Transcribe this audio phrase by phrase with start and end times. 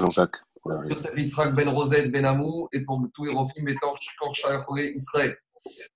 [0.00, 0.36] Jean-Jacques.
[0.84, 5.36] Yosef Yitzhak Ben Rosette Ben Amou et pour tous les refilms et Israël.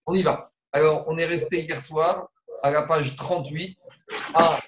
[0.07, 0.51] On y va.
[0.73, 2.29] Alors, on est resté hier soir
[2.63, 3.77] à la page 38,
[4.35, 4.59] à, à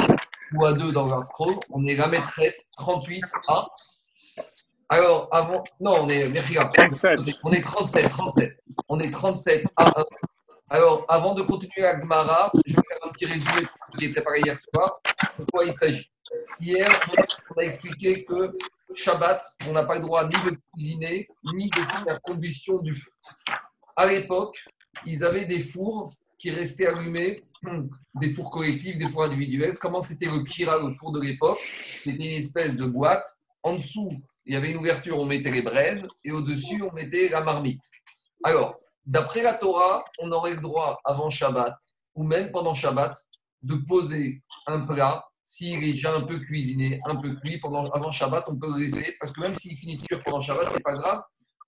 [0.00, 0.16] 1
[0.56, 1.54] ou à 2 dans leur scroll.
[1.70, 3.66] On est la maîtrette 38 à.
[4.88, 5.64] Alors, avant.
[5.80, 6.30] Non, on est.
[7.42, 8.52] On est 37, 37.
[8.88, 10.04] On est 37 à 1.
[10.70, 13.66] Alors, avant de continuer à Gmara, je vais faire un petit résumé de
[14.00, 15.00] ce qui préparé hier soir.
[15.38, 16.10] De quoi il s'agit?
[16.60, 16.88] Hier,
[17.50, 18.52] on a expliqué que
[18.94, 22.94] Shabbat, on n'a pas le droit ni de cuisiner, ni de faire la combustion du
[22.94, 23.10] feu.
[23.96, 24.56] À l'époque,
[25.06, 27.42] ils avaient des fours qui restaient allumés,
[28.14, 29.78] des fours collectifs, des fours individuels.
[29.78, 31.58] Comment c'était le kira, le four de l'époque?
[32.04, 33.26] C'était une espèce de boîte.
[33.62, 34.10] En dessous,
[34.44, 37.82] il y avait une ouverture, on mettait les braises, et au-dessus, on mettait la marmite.
[38.42, 41.76] Alors, D'après la Torah, on aurait le droit avant Shabbat
[42.14, 43.14] ou même pendant Shabbat
[43.62, 47.58] de poser un plat s'il est déjà un peu cuisiné, un peu cuit.
[47.58, 50.40] Pendant, avant Shabbat, on peut le laisser parce que même s'il finit de cuire pendant
[50.40, 51.22] Shabbat, c'est pas grave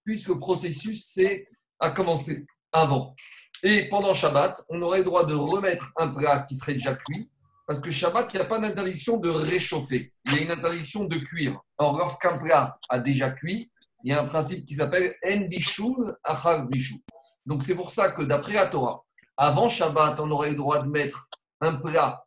[0.04, 3.14] puisque le processus c'est à commencer avant.
[3.62, 7.28] Et pendant Shabbat, on aurait le droit de remettre un plat qui serait déjà cuit
[7.66, 11.04] parce que Shabbat, il n'y a pas d'interdiction de réchauffer, il y a une interdiction
[11.04, 11.60] de cuire.
[11.78, 13.72] Or, lorsqu'un plat a déjà cuit,
[14.04, 16.68] il y a un principe qui s'appelle En Bishul Achar.
[17.44, 19.02] Donc c'est pour ça que d'après la Torah,
[19.36, 21.28] avant Shabbat, on aurait le droit de mettre
[21.60, 22.24] un plat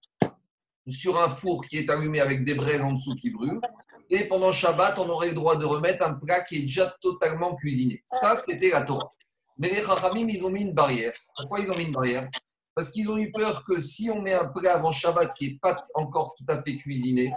[0.89, 3.61] sur un four qui est allumé avec des braises en dessous qui brûlent.
[4.09, 7.55] Et pendant Shabbat, on aurait le droit de remettre un plat qui est déjà totalement
[7.55, 8.01] cuisiné.
[8.05, 9.13] Ça, c'était la Torah.
[9.57, 11.13] Mais les Chachamim, ils ont mis une barrière.
[11.35, 12.29] Pourquoi ils ont mis une barrière?
[12.73, 15.59] Parce qu'ils ont eu peur que si on met un plat avant Shabbat qui n'est
[15.61, 17.33] pas encore tout à fait cuisiné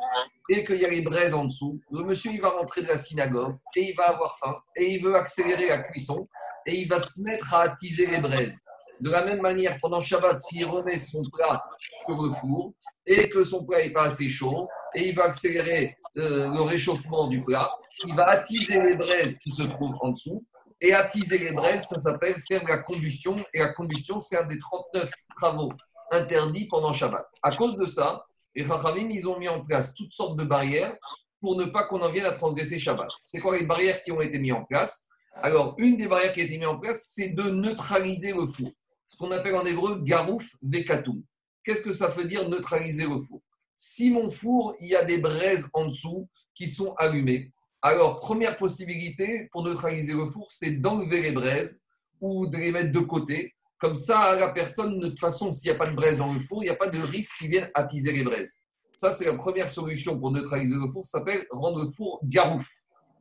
[0.48, 2.96] et qu'il y a les braises en dessous, le monsieur, il va rentrer de la
[2.96, 6.28] synagogue et il va avoir faim et il veut accélérer la cuisson
[6.64, 8.56] et il va se mettre à attiser les braises.
[9.02, 11.60] De la même manière, pendant Shabbat, s'il remet son plat
[12.06, 12.72] sur le four
[13.04, 17.26] et que son plat n'est pas assez chaud, et il va accélérer euh, le réchauffement
[17.26, 17.68] du plat,
[18.06, 20.46] il va attiser les braises qui se trouvent en dessous.
[20.80, 23.34] Et attiser les braises, ça s'appelle faire la combustion.
[23.52, 25.72] Et la combustion, c'est un des 39 travaux
[26.12, 27.26] interdits pendant Shabbat.
[27.42, 30.96] À cause de ça, les Chachamim, ils ont mis en place toutes sortes de barrières
[31.40, 33.08] pour ne pas qu'on en vienne à transgresser Shabbat.
[33.20, 35.08] C'est quoi les barrières qui ont été mises en place?
[35.42, 38.68] Alors, une des barrières qui a été mise en place, c'est de neutraliser le four.
[39.12, 41.22] Ce qu'on appelle en hébreu garouf vekatum.
[41.62, 43.42] Qu'est-ce que ça veut dire neutraliser le four?
[43.76, 47.52] Si mon four, il y a des braises en dessous qui sont allumées,
[47.82, 51.82] alors première possibilité pour neutraliser le four, c'est d'enlever les braises
[52.22, 53.52] ou de les mettre de côté.
[53.78, 56.40] Comme ça, la personne, de toute façon, s'il n'y a pas de braise dans le
[56.40, 58.62] four, il n'y a pas de risque qu'il vienne attiser les braises.
[58.96, 61.04] Ça, c'est la première solution pour neutraliser le four.
[61.04, 62.66] Ça s'appelle rendre le four garouf.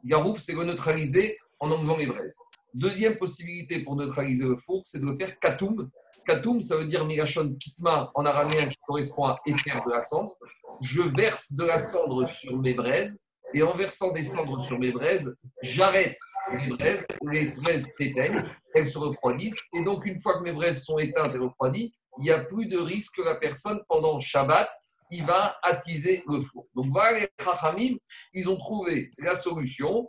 [0.06, 2.38] Garouf, c'est le neutraliser en enlevant les braises.
[2.74, 5.90] Deuxième possibilité pour neutraliser le four, c'est de le faire katoum.
[6.26, 10.38] Katoum, ça veut dire migashon kitma en araméen qui correspond à éclair de la cendre.
[10.82, 13.18] Je verse de la cendre sur mes braises
[13.54, 16.18] et en versant des cendres sur mes braises, j'arrête
[16.58, 18.44] les braises, les braises s'éteignent,
[18.74, 22.24] elles se refroidissent et donc une fois que mes braises sont éteintes et refroidies, il
[22.24, 24.70] n'y a plus de risque que la personne pendant Shabbat
[25.12, 26.66] il va attiser le four.
[26.74, 27.98] Donc voilà, les Chachamim,
[28.34, 30.08] ils ont trouvé la solution,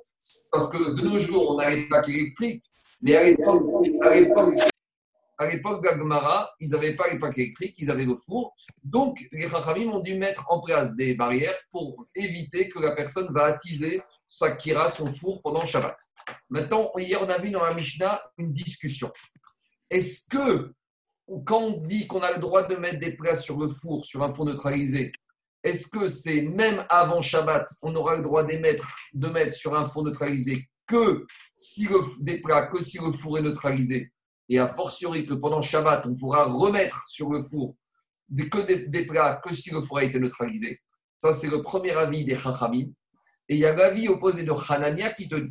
[0.51, 2.65] parce que de nos jours, on a les plaques électriques,
[3.03, 3.25] mais à
[5.47, 8.55] l'époque d'Agmara, ils n'avaient pas les plaques électriques, ils avaient le four.
[8.85, 13.33] Donc, les Chachamim ont dû mettre en place des barrières pour éviter que la personne
[13.33, 15.97] va attiser sa kira, son four pendant Shabbat.
[16.49, 19.11] Maintenant, hier, on a vu dans la Mishnah une discussion.
[19.91, 20.73] Est-ce que
[21.45, 24.23] quand on dit qu'on a le droit de mettre des plats sur le four, sur
[24.23, 25.13] un four neutralisé,
[25.63, 30.05] est-ce que c'est même avant Shabbat, on aura le droit de mettre sur un four
[30.05, 31.25] neutralisé que
[31.57, 34.13] si le, des plats, que si le four est neutralisé?
[34.49, 37.75] Et a fortiori que pendant Shabbat, on pourra remettre sur le four
[38.51, 40.81] que des, plats que si le four a été neutralisé.
[41.19, 42.89] Ça, c'est le premier avis des Chachamim.
[43.49, 45.51] Et il y a l'avis opposé de Hanania qui te dit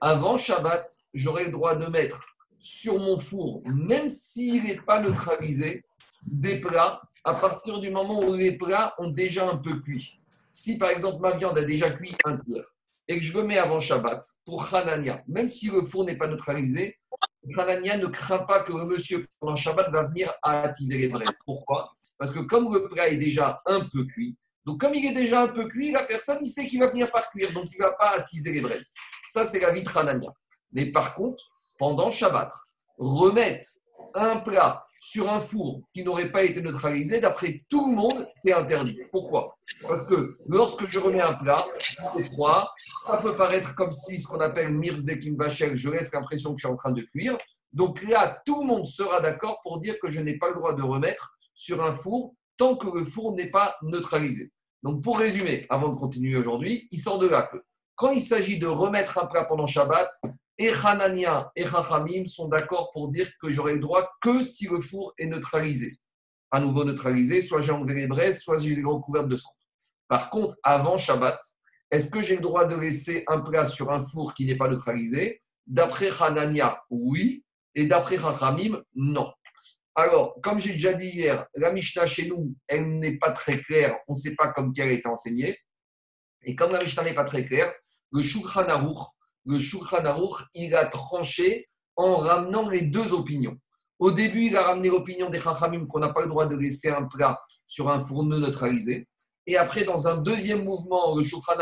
[0.00, 2.33] avant Shabbat, j'aurai le droit de mettre
[2.64, 5.84] sur mon four, même s'il n'est pas neutralisé,
[6.26, 10.18] des plats à partir du moment où les plats ont déjà un peu cuit.
[10.50, 12.64] Si par exemple ma viande a déjà cuit un tiers
[13.06, 16.26] et que je le mets avant Shabbat pour Hanania, même si le four n'est pas
[16.26, 16.96] neutralisé,
[17.54, 21.38] Hanania ne craint pas que le monsieur pendant Shabbat va venir attiser les braises.
[21.44, 21.92] Pourquoi?
[22.16, 25.42] Parce que comme le plat est déjà un peu cuit, donc comme il est déjà
[25.42, 27.84] un peu cuit, la personne il sait qu'il va venir par cuire, donc il ne
[27.84, 28.90] va pas attiser les braises.
[29.28, 30.30] Ça c'est la vie de Hanania.
[30.72, 31.53] Mais par contre,
[31.84, 32.50] pendant Shabbat,
[32.96, 33.68] remettre
[34.14, 38.54] un plat sur un four qui n'aurait pas été neutralisé, d'après tout le monde, c'est
[38.54, 38.98] interdit.
[39.12, 39.54] Pourquoi?
[39.86, 41.62] Parce que lorsque je remets un plat,
[42.32, 42.72] froid,
[43.02, 46.66] ça peut paraître comme si ce qu'on appelle Mirzekim Bachel, je laisse l'impression que je
[46.66, 47.36] suis en train de cuire.
[47.74, 50.74] Donc là, tout le monde sera d'accord pour dire que je n'ai pas le droit
[50.74, 54.50] de remettre sur un four tant que le four n'est pas neutralisé.
[54.82, 57.58] Donc pour résumer, avant de continuer aujourd'hui, il sort de là que
[57.94, 60.08] Quand il s'agit de remettre un plat pendant Shabbat,
[60.58, 64.80] et Hanania et Chachamim sont d'accord pour dire que j'aurai le droit que si le
[64.80, 65.98] four est neutralisé.
[66.50, 69.56] À nouveau neutralisé, soit j'ai enlevé les braises, soit j'ai recouvert de cendre.
[70.06, 71.40] Par contre, avant Shabbat,
[71.90, 74.68] est-ce que j'ai le droit de laisser un plat sur un four qui n'est pas
[74.68, 75.42] neutralisé?
[75.66, 77.44] D'après Hanania, oui.
[77.74, 79.32] Et d'après Chachamim, non.
[79.96, 83.96] Alors, comme j'ai déjà dit hier, la Mishnah chez nous, elle n'est pas très claire.
[84.08, 85.56] On ne sait pas comme qu'elle est enseignée.
[86.42, 87.72] Et comme la Mishnah n'est pas très claire,
[88.12, 88.98] le Shulchan Aruch,
[89.44, 93.56] le Shulchan Aruch, il a tranché en ramenant les deux opinions.
[93.98, 96.90] Au début, il a ramené l'opinion des Chachamim qu'on n'a pas le droit de laisser
[96.90, 99.08] un plat sur un fourneau neutralisé.
[99.46, 101.54] Et après, dans un deuxième mouvement, le Shulchan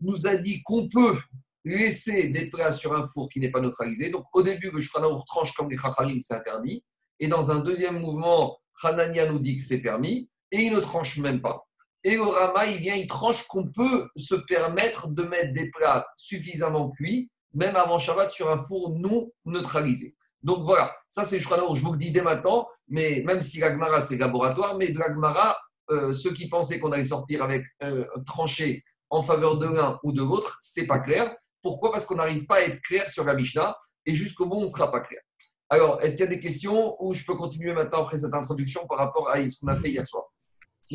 [0.00, 1.18] nous a dit qu'on peut
[1.64, 4.10] laisser des plats sur un four qui n'est pas neutralisé.
[4.10, 6.84] Donc, au début, le Shulchan Aruch tranche comme les Chachamim, c'est interdit.
[7.20, 10.28] Et dans un deuxième mouvement, Hanania nous dit que c'est permis.
[10.50, 11.64] Et il ne tranche même pas.
[12.04, 16.06] Et le Rama, il vient, il tranche qu'on peut se permettre de mettre des plats
[16.16, 20.16] suffisamment cuits, même avant Shabbat, sur un four non neutralisé.
[20.42, 24.00] Donc voilà, ça c'est Shulchan je vous le dis dès maintenant, mais même si l'Agmara
[24.00, 25.56] c'est laboratoire, mais de l'Agmara,
[25.90, 30.12] euh, ceux qui pensaient qu'on allait sortir avec euh, tranché en faveur de l'un ou
[30.12, 31.34] de l'autre, c'est pas clair.
[31.62, 31.92] Pourquoi?
[31.92, 33.76] Parce qu'on n'arrive pas à être clair sur la Mishnah
[34.06, 35.20] et jusqu'au bout on ne sera pas clair.
[35.68, 38.86] Alors, est-ce qu'il y a des questions ou je peux continuer maintenant après cette introduction
[38.86, 40.24] par rapport à ce qu'on a fait hier soir?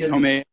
[0.09, 0.43] Non, mais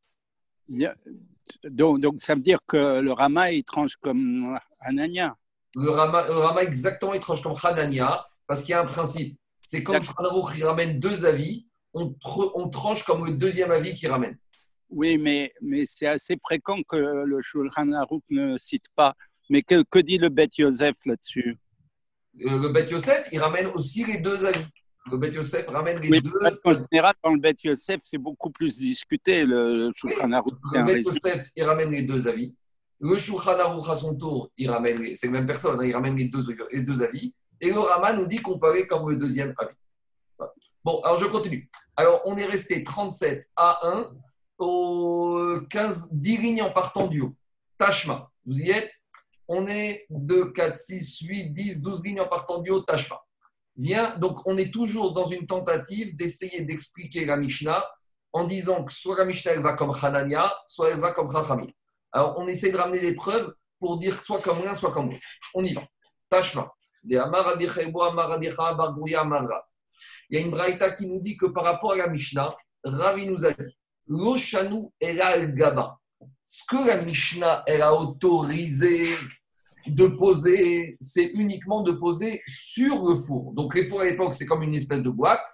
[1.70, 5.36] donc, donc, ça veut dire que le Rama, il tranche comme Hanania.
[5.74, 9.38] Le Rama, le Rama exactement, il tranche comme Hanania parce qu'il y a un principe.
[9.62, 12.14] C'est quand Shulchan il ramène deux avis, on,
[12.54, 14.36] on, tranche comme le deuxième avis qu'il ramène.
[14.90, 19.14] Oui, mais, mais c'est assez fréquent que le Shulchan Aruch ne cite pas.
[19.50, 21.58] Mais que, que dit le Bet Yosef là-dessus?
[22.42, 24.64] Euh, Le Bet Yosef, il ramène aussi les deux avis.
[25.10, 26.32] Le Bet Yosef ramène les deux.
[26.64, 29.44] En général, dans le Bet Yosef, c'est beaucoup plus discuté.
[29.44, 30.54] Le Shulchan Aruch.
[30.72, 32.54] le Bet Yosef, il ramène les deux avis.
[33.00, 36.16] Le Shulchan Aruch, à son tour, il ramène, c'est la même personne, hein, il ramène
[36.16, 36.42] les deux,
[36.72, 37.34] les deux avis.
[37.60, 39.76] Et le Rama nous dit qu'on peut comme le deuxième avis.
[40.82, 41.68] Bon, alors je continue.
[41.96, 44.10] Alors, on est resté 37 à 1
[44.58, 47.34] aux 15, 10 lignes en partant du haut.
[47.78, 48.92] Tashma, vous y êtes?
[49.48, 53.20] On est 2, 4, 6, 8, 10, 12 lignes en partant du haut, Tashma.
[53.76, 57.84] Donc on est toujours dans une tentative d'essayer d'expliquer la Mishnah
[58.32, 61.66] en disant que soit la Mishnah elle va comme Hanania, soit elle va comme Chachamim.
[62.12, 65.26] Alors on essaie de ramener les preuves pour dire soit comme l'un, soit comme l'autre.
[65.54, 65.82] On y va.
[66.30, 66.72] Tashma.
[67.04, 67.26] Il y a
[70.40, 72.50] une braïta qui nous dit que par rapport à la Mishnah,
[72.82, 73.76] Ravi nous a dit
[75.54, 75.98] Gaba.
[76.44, 79.08] Ce que la Mishnah elle a autorisé
[79.86, 83.52] de poser, c'est uniquement de poser sur le four.
[83.52, 85.44] Donc les fours à l'époque, c'est comme une espèce de boîte.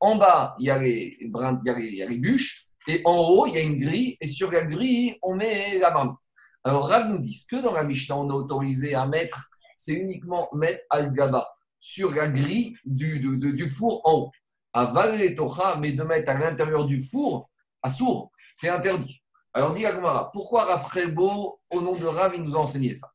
[0.00, 1.30] En bas, il y, a les, il,
[1.64, 2.66] y a les, bûches.
[2.88, 4.16] Et en haut, il y a une grille.
[4.20, 6.18] Et sur la grille, on met la marmite.
[6.64, 10.48] Alors Rav nous dit que dans la Mishnah, on a autorisé à mettre, c'est uniquement
[10.54, 11.48] mettre al-gaba
[11.78, 14.30] sur la grille du, du, four en haut.
[14.72, 15.36] À Valé
[15.80, 17.50] mais de mettre à l'intérieur du four,
[17.82, 19.20] à sourd, c'est interdit.
[19.52, 23.08] Alors dit Agmara, pourquoi Rav au nom de Rav, il nous a enseigné ça?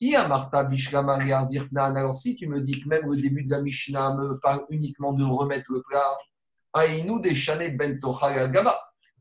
[0.00, 5.14] Alors si tu me dis que même au début de la Mishnah me parle uniquement
[5.14, 6.16] de remettre le plat,
[6.74, 7.98] ben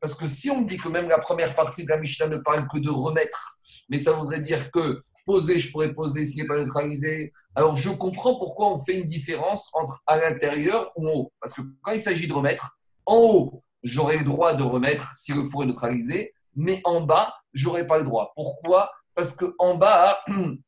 [0.01, 2.38] parce que si on me dit que même la première partie de la Mishnah ne
[2.38, 3.57] parle que de remettre,
[3.89, 7.34] mais ça voudrait dire que poser, je pourrais poser s'il n'est pas neutralisé.
[7.55, 11.34] Alors je comprends pourquoi on fait une différence entre à l'intérieur ou en haut.
[11.41, 15.34] Parce que quand il s'agit de remettre, en haut, j'aurai le droit de remettre si
[15.34, 18.32] le four est neutralisé, mais en bas, j'aurai pas le droit.
[18.36, 18.91] Pourquoi?
[19.13, 20.20] Parce que en bas,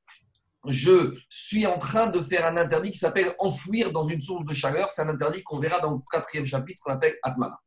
[0.65, 4.53] je suis en train de faire un interdit qui s'appelle enfouir dans une source de
[4.53, 4.91] chaleur.
[4.91, 7.57] C'est un interdit qu'on verra dans le quatrième chapitre, qu'on appelle Atmana.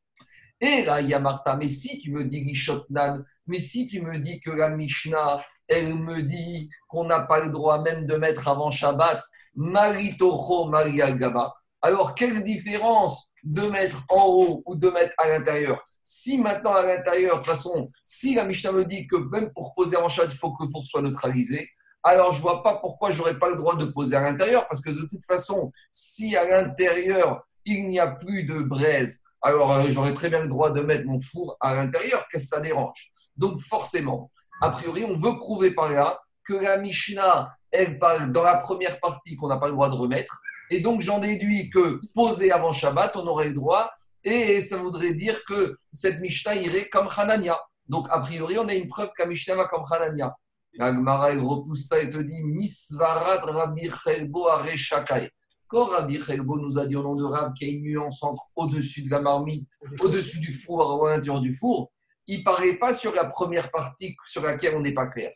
[0.61, 4.03] Et là, il y a Martha, mais si tu me dis Gishotnan, mais si tu
[4.03, 8.17] me dis que la Mishnah, elle me dit qu'on n'a pas le droit même de
[8.17, 9.23] mettre avant Shabbat,
[9.55, 15.83] Maritocho Maria Gaba, alors quelle différence de mettre en haut ou de mettre à l'intérieur?
[16.03, 19.73] Si maintenant à l'intérieur, de toute façon, si la Mishnah me dit que même pour
[19.75, 21.71] poser avant Shabbat, il faut que le four soit neutralisé,
[22.03, 24.91] alors je vois pas pourquoi j'aurais pas le droit de poser à l'intérieur, parce que
[24.91, 30.15] de toute façon, si à l'intérieur, il n'y a plus de braise, alors euh, j'aurais
[30.15, 33.13] très bien le droit de mettre mon four à l'intérieur, qu'est-ce que ça dérange?
[33.37, 34.31] Donc forcément,
[34.63, 38.99] a priori, on veut prouver par là que la Mishnah, elle parle dans la première
[39.01, 40.41] partie qu'on n'a pas le droit de remettre,
[40.71, 43.91] et donc j'en déduis que poser avant Shabbat, on aurait le droit,
[44.25, 47.59] et ça voudrait dire que cette Mishnah irait comme Hanania.
[47.89, 50.35] Donc a priori, on a une preuve que la Mishnah va comme Hanania.
[50.75, 55.31] L'Agmara, repousse ça et te dit Misvarat Rabbi Chelbo Areshakai.
[55.67, 58.23] Quand Rabbi Chelbo nous a dit au nom de Rav qu'il y a une nuance
[58.23, 61.93] entre au-dessus de la marmite, au-dessus du four ou à l'intérieur du four,
[62.27, 65.33] il ne paraît pas sur la première partie sur laquelle on n'est pas clair.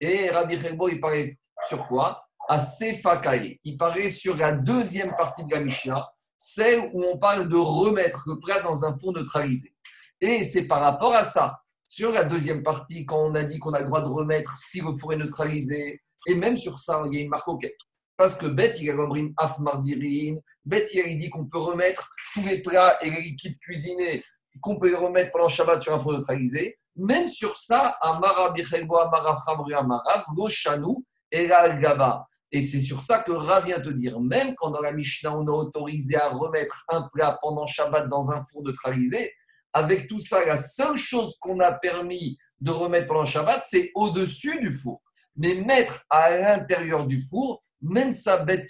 [0.00, 1.38] Et Rabbi Chegbo, il paraît
[1.68, 2.22] sur quoi?
[2.48, 3.58] À Sefakae.
[3.64, 8.24] Il paraît sur la deuxième partie de la Mishnah, celle où on parle de remettre
[8.26, 9.74] le plat dans un four neutralisé.
[10.20, 11.58] Et c'est par rapport à ça,
[11.94, 14.80] sur la deuxième partie, quand on a dit qu'on a le droit de remettre si
[14.80, 17.76] le four est neutralisé, et même sur ça, il y a une marque quête.
[18.16, 18.96] Parce que Bet, il a
[19.36, 20.34] af marzirin,
[20.64, 24.24] Bet, il dit qu'on peut remettre tous les plats et les liquides cuisinés,
[24.60, 26.76] qu'on peut les remettre pendant Shabbat sur un four neutralisé.
[26.96, 32.26] Même sur ça, Amara Bichelbo, Amara Chamri, Amara, Chanou et Gaba.
[32.50, 35.46] Et c'est sur ça que Ra vient te dire, même quand dans la Mishnah, on
[35.46, 39.32] a autorisé à remettre un plat pendant Shabbat dans un four neutralisé,
[39.74, 44.60] avec tout ça, la seule chose qu'on a permis de remettre pendant Shabbat, c'est au-dessus
[44.60, 45.02] du four.
[45.36, 48.68] Mais mettre à l'intérieur du four, même sa bête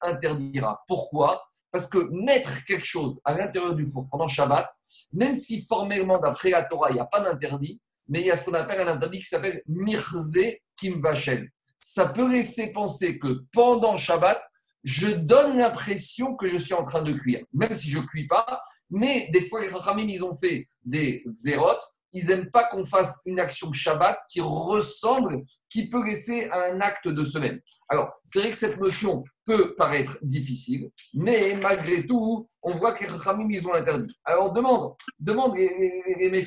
[0.00, 0.82] interdira.
[0.88, 1.44] Pourquoi?
[1.70, 4.66] Parce que mettre quelque chose à l'intérieur du four pendant Shabbat,
[5.12, 8.36] même si formellement, d'après la Torah, il n'y a pas d'interdit, mais il y a
[8.36, 10.38] ce qu'on appelle un interdit qui s'appelle Mirze
[10.78, 11.50] Kimvachel.
[11.78, 14.42] Ça peut laisser penser que pendant Shabbat,
[14.86, 18.28] je donne l'impression que je suis en train de cuire, même si je ne cuis
[18.28, 18.62] pas.
[18.88, 21.82] Mais des fois, les Rachamim, ils ont fait des zérotes.
[22.12, 27.08] Ils n'aiment pas qu'on fasse une action Shabbat qui ressemble qui peut laisser un acte
[27.08, 27.60] de semaine.
[27.88, 33.04] Alors, c'est vrai que cette notion peut paraître difficile, mais malgré tout, on voit que
[33.04, 34.12] les Khamim, ils ont interdit.
[34.24, 35.68] Alors, demande, demande les,
[36.18, 36.46] les,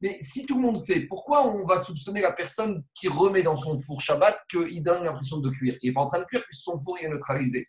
[0.00, 3.56] mais si tout le monde fait, pourquoi on va soupçonner la personne qui remet dans
[3.56, 5.76] son four Shabbat qu'il donne l'impression de cuire?
[5.82, 7.66] Il n'est pas en train de cuire puisque son four est neutralisé.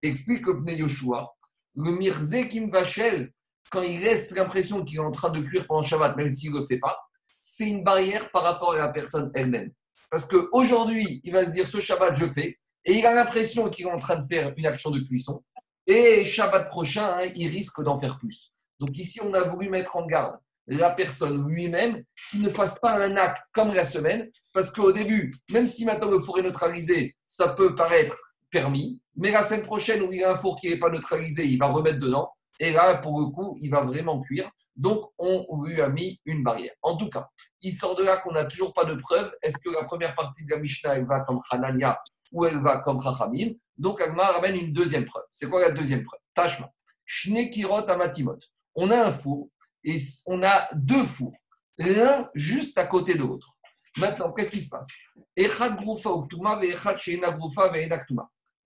[0.00, 1.34] Explique le Pnei Yoshua,
[1.74, 3.32] le Mirze Kim Vachel,
[3.70, 6.60] quand il laisse l'impression qu'il est en train de cuire pendant Shabbat, même s'il ne
[6.60, 6.96] le fait pas,
[7.42, 9.72] c'est une barrière par rapport à la personne elle-même.
[10.08, 13.86] Parce qu'aujourd'hui, il va se dire ce Shabbat, je fais, et il a l'impression qu'il
[13.86, 15.42] est en train de faire une action de cuisson,
[15.86, 18.52] et Shabbat prochain, hein, il risque d'en faire plus.
[18.80, 22.98] Donc ici, on a voulu mettre en garde la personne lui-même qui ne fasse pas
[22.98, 27.14] un acte comme la semaine, parce qu'au début, même si maintenant le four est neutralisé,
[27.26, 28.16] ça peut paraître
[28.50, 31.44] permis, mais la semaine prochaine où il y a un four qui n'est pas neutralisé,
[31.46, 34.50] il va remettre dedans, et là, pour le coup, il va vraiment cuire.
[34.76, 36.72] Donc, on lui a mis une barrière.
[36.82, 37.28] En tout cas,
[37.62, 39.30] il sort de là qu'on n'a toujours pas de preuve.
[39.42, 41.98] Est-ce que la première partie de la Mishnah, elle va comme Hanania
[42.34, 45.24] ou elle va comme Chachamim Donc, Agma ramène une deuxième preuve.
[45.30, 46.20] C'est quoi la deuxième preuve?
[46.34, 46.70] Tashma.
[47.06, 48.38] Shnekirot amatimot.
[48.74, 49.48] On a un four
[49.84, 51.36] et on a deux fours,
[51.78, 53.50] l'un juste à côté de l'autre.
[53.98, 54.88] Maintenant, qu'est-ce qui se passe?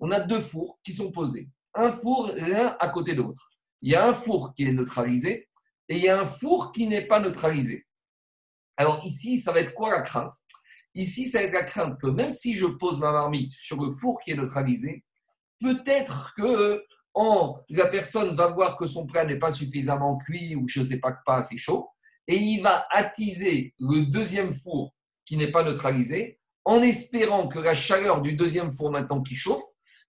[0.00, 1.48] On a deux fours qui sont posés.
[1.74, 3.50] Un four l'un à côté de l'autre.
[3.82, 5.48] Il y a un four qui est neutralisé
[5.88, 7.86] et il y a un four qui n'est pas neutralisé.
[8.76, 10.32] Alors ici, ça va être quoi la crainte?
[10.94, 14.18] Ici, va être la crainte que même si je pose ma marmite sur le four
[14.20, 15.04] qui est neutralisé,
[15.60, 16.82] peut-être que
[17.70, 20.98] la personne va voir que son plat n'est pas suffisamment cuit ou je ne sais
[20.98, 21.88] pas, pas assez chaud,
[22.26, 27.74] et il va attiser le deuxième four qui n'est pas neutralisé, en espérant que la
[27.74, 29.64] chaleur du deuxième four maintenant qui chauffe,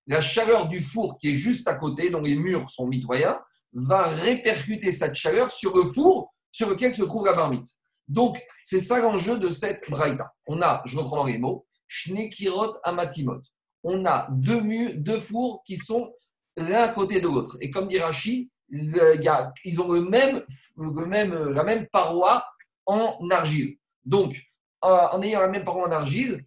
[0.08, 3.40] la chaleur du four qui est juste à côté, dont les murs sont mitoyens,
[3.74, 7.68] va répercuter cette chaleur sur le four sur lequel se trouve la marmite.
[8.10, 10.34] Donc, c'est ça l'enjeu de cette braïta.
[10.48, 13.40] On a, je reprends les mots, Shnekirot Amatimot.
[13.84, 16.12] On a deux, murs, deux fours qui sont
[16.58, 17.58] l'un à côté de l'autre.
[17.62, 22.44] Et comme dit Rashi, ils ont le même, la même paroi
[22.88, 23.78] en argile.
[24.04, 24.36] Donc,
[24.84, 26.44] euh, en ayant la même paroi en argile,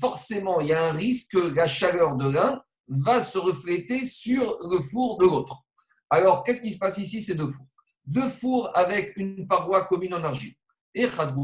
[0.00, 4.58] forcément, il y a un risque que la chaleur de l'un va se refléter sur
[4.70, 5.62] le four de l'autre.
[6.08, 7.66] Alors, qu'est-ce qui se passe ici C'est deux fours?
[8.06, 10.54] Deux fours avec une paroi commune en argile.
[10.94, 11.34] Et un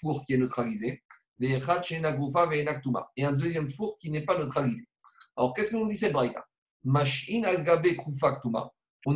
[0.00, 1.02] four qui est neutralisé.
[1.42, 4.84] Et un deuxième four qui n'est pas neutralisé.
[5.36, 6.46] Alors, qu'est-ce que nous dit cette braïka
[6.84, 6.94] On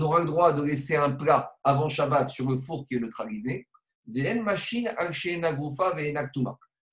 [0.00, 3.68] aura le droit de laisser un plat avant Shabbat sur le four qui est neutralisé.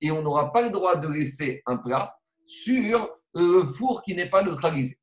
[0.01, 2.15] Et on n'aura pas le droit de laisser un plat
[2.45, 4.97] sur le four qui n'est pas neutralisé.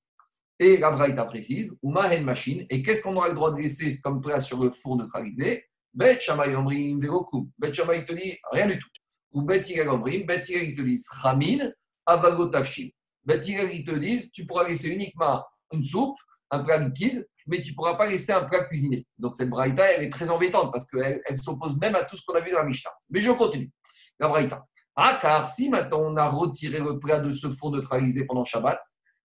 [0.58, 4.00] Et la Braïta précise, ou Mahen machine, et qu'est-ce qu'on aura le droit de laisser
[4.00, 5.67] comme plat sur le four neutralisé?
[5.94, 7.50] Bet Shamay Omrim Verokum.
[7.58, 8.88] Bet Shamay te dit rien du tout.
[9.32, 11.70] Ou Bet Yigal Omrim, Bet Yigal te dit Ramin,
[12.06, 12.90] Avagotavshin.
[13.24, 16.16] Bet Yigal te dit tu pourras laisser uniquement une soupe,
[16.50, 19.06] un plat liquide, mais tu ne pourras pas laisser un plat cuisiné.
[19.18, 22.22] Donc cette Braïta, elle est très embêtante parce qu'elle elle, s'oppose même à tout ce
[22.24, 22.90] qu'on a vu dans la Mishnah.
[23.10, 23.70] Mais je continue.
[24.18, 24.64] La Braïta.
[24.96, 28.80] Ah, car si maintenant on a retiré le plat de ce four neutralisé pendant Shabbat,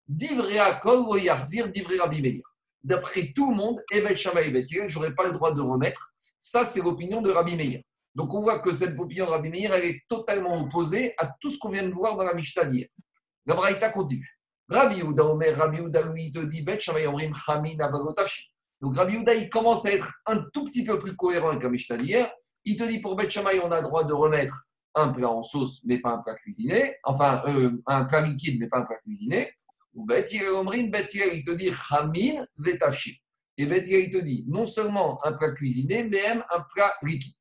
[0.07, 2.09] Divrea kol yarzir divrea
[2.83, 6.12] D'après tout le monde, Evet Shammai et je n'aurais pas le droit de remettre.
[6.45, 7.79] Ça, c'est l'opinion de Rabbi Meir.
[8.13, 11.49] Donc on voit que cette opinion de Rabbi Meir, elle est totalement opposée à tout
[11.49, 12.89] ce qu'on vient de voir dans la Mishnah d'hier.
[13.45, 14.29] La Braïta continue.
[14.67, 17.77] Rabbi Yehuda Omer, Rabbi Yehuda lui te dit Bet Shammai Omrim Chamin
[18.81, 21.69] Donc Rabbi Yehuda, il commence à être un tout petit peu plus cohérent avec la
[21.69, 22.29] Mishnah d'hier.
[22.65, 25.43] Il te dit pour Bet Shammai, on a le droit de remettre un plat en
[25.43, 28.99] sauce, mais pas un plat cuisiné, enfin, euh, un plat liquide, mais pas un plat
[28.99, 29.49] cuisiné,
[29.93, 33.22] ou Bet il te dit Chamin Vetafshi.
[33.57, 37.33] Et Bet il te dit non seulement un plat cuisiné, mais même un plat liquide.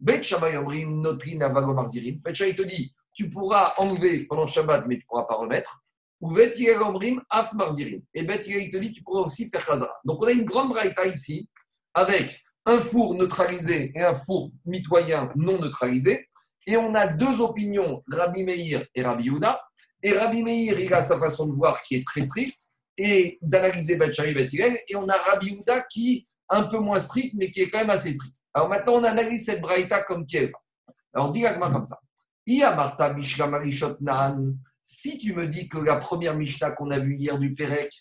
[0.00, 2.20] Bet Shabbat Omrim Notrin Avago Marzirim.
[2.24, 5.82] Bet il te dit tu pourras enlever pendant Shabbat, mais tu ne pourras pas remettre.
[6.20, 8.02] Ou Bet Omrim Af Marzirim.
[8.14, 9.94] Et Bet il te dit tu pourras aussi faire Chazara.
[10.04, 11.48] Donc on a une grande braïta ici
[11.92, 16.28] avec un four neutralisé et un four mitoyen non neutralisé.
[16.66, 19.60] Et on a deux opinions, Rabbi Meir et Rabbi Yehuda.
[20.02, 22.67] Et Rabbi Meir, il a sa façon de voir qui est très stricte
[22.98, 27.34] et d'analyser Bachari et Et on a Rabbi Yehuda qui est un peu moins strict,
[27.38, 28.36] mais qui est quand même assez strict.
[28.52, 30.52] Alors maintenant, on analyse cette braïta comme qui est.
[31.14, 31.98] Alors, dis comme ça.
[32.74, 33.14] Marta
[34.82, 37.92] Si tu me dis que la première Mishnah qu'on a vue hier du Pérec,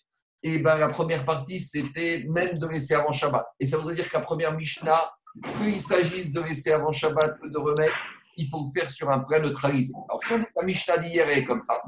[0.43, 3.45] et ben, la première partie, c'était même de laisser avant Shabbat.
[3.59, 5.11] Et ça voudrait dire que la première Mishnah,
[5.59, 7.97] qu'il s'agisse de laisser avant Shabbat que de remettre,
[8.37, 9.93] il faut faire sur un plat neutralisé.
[10.09, 11.81] Alors, si on dit que la Mishnah d'hier est comme ça,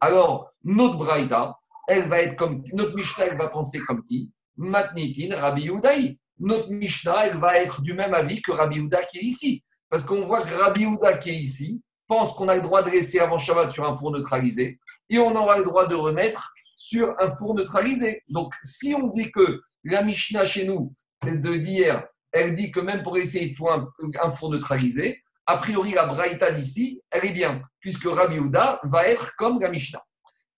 [0.00, 1.56] alors notre Braïta,
[1.88, 2.62] elle va être comme.
[2.72, 4.30] Notre Mishnah, elle va penser comme qui?
[4.56, 6.18] Matnitin, Rabbi Udaï.
[6.38, 9.64] Notre Mishnah, elle va être du même avis que Rabbi Uda qui est ici.
[9.88, 12.90] Parce qu'on voit que Rabbi Uda qui est ici pense qu'on a le droit de
[12.90, 17.14] laisser avant Shabbat sur un four neutralisé et on aura le droit de remettre sur
[17.18, 18.22] un four neutralisé.
[18.28, 20.92] Donc, si on dit que la Mishnah chez nous
[21.24, 25.92] de d'hier, elle dit que même pour laisser, il faut un, four neutralisé, a priori,
[25.92, 30.02] la Braïta d'ici, elle est bien, puisque Rabbi Houda va être comme la Mishnah.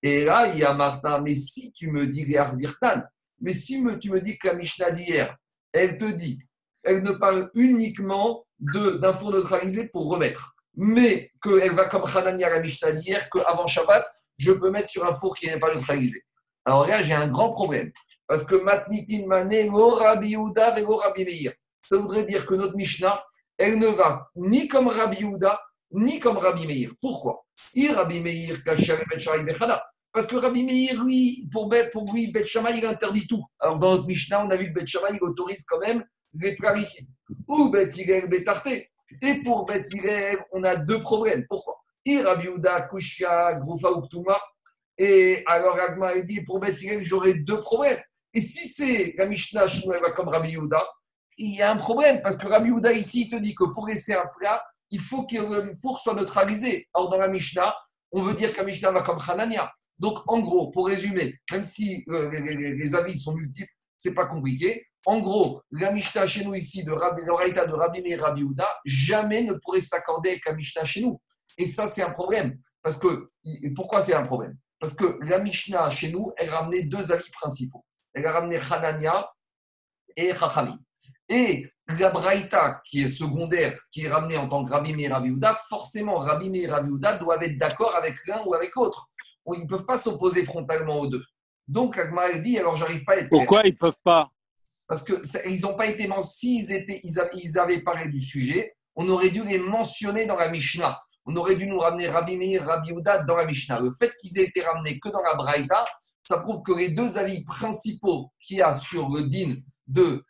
[0.07, 2.39] Et là, il y a Martin, mais si tu me dis les
[3.41, 5.35] mais si tu me dis que la Mishnah d'hier,
[5.73, 6.39] elle te dit,
[6.83, 12.61] elle ne parle uniquement d'un four neutralisé pour remettre, mais qu'elle va comme Hanania la
[12.61, 14.05] Mishnah d'hier, qu'avant Shabbat,
[14.37, 16.23] je peux mettre sur un four qui n'est pas neutralisé.
[16.67, 17.91] Alors là, j'ai un grand problème.
[18.27, 21.53] Parce que Matnitin Mané, Rabbi Yehuda, Rabbi Meir.
[21.89, 23.25] Ça voudrait dire que notre Mishnah,
[23.57, 25.59] elle ne va ni comme Rabbi Yehuda,
[25.93, 26.91] ni comme Rabbi Meir.
[27.01, 27.47] Pourquoi?
[27.75, 28.59] Rabbi Meir,
[30.15, 31.69] Parce que Rabbi Meir, lui, pour,
[32.15, 33.45] lui, Bet il interdit tout.
[33.59, 36.77] Alors dans notre Mishnah, on a vu que Bet il autorise quand même les plats
[37.49, 37.91] Ou Bet
[38.29, 38.45] Bet
[39.21, 39.85] Et pour Bet
[40.53, 41.45] on a deux problèmes.
[41.49, 41.75] Pourquoi?
[42.07, 44.39] Rabbi Yehuda, Kushia, Groufa Uktuma.
[44.97, 47.99] Et alors Agma a dit pour Bethilel, j'aurais deux problèmes.
[48.33, 49.67] Et si c'est la Mishnah
[50.15, 50.57] comme Rabbi
[51.37, 53.89] il y a un problème parce que Rabbi Yehuda ici il te dit que pour
[53.89, 56.87] laisser un plat, il faut que le four soit neutralisé.
[56.93, 57.75] Or dans la Mishnah,
[58.13, 59.73] on veut dire que la Mishnah va comme Hanania.
[59.99, 64.87] Donc en gros, pour résumer, même si euh, les, avis sont multiples, c'est pas compliqué.
[65.07, 69.43] En gros, la Mishnah chez nous ici de Rabbi, de Rabbi et Rabbi Yehuda, jamais
[69.43, 71.21] ne pourrait s'accorder avec la Mishnah chez nous.
[71.59, 72.59] Et ça, c'est un problème.
[72.83, 73.29] Parce que,
[73.75, 74.57] pourquoi c'est un problème?
[74.81, 77.85] Parce que la Mishnah, chez nous, elle a ramené deux avis principaux.
[78.13, 79.31] Elle a ramené Hanania
[80.17, 80.79] et Chachamim.
[81.29, 81.67] Et
[81.99, 85.35] la Braïta, qui est secondaire, qui est ramenée en tant que Rabbi et Rabbi
[85.69, 89.09] forcément, Rabbi et Rabbi doivent être d'accord avec l'un ou avec l'autre.
[89.47, 91.25] Ils ne peuvent pas s'opposer frontalement aux deux.
[91.69, 94.31] Donc, Agma dit, alors j'arrive pas à être Pourquoi ils ne peuvent pas?
[94.87, 99.43] Parce qu'ils n'ont pas été S'ils étaient, ils avaient parlé du sujet, on aurait dû
[99.43, 103.37] les mentionner dans la Mishnah on aurait dû nous ramener Rabbi Meir, Rabbi Ouda dans
[103.37, 103.81] la Mishnah.
[103.81, 105.85] Le fait qu'ils aient été ramenés que dans la Braïta,
[106.23, 110.25] ça prouve que les deux avis principaux qu'il y a sur le din de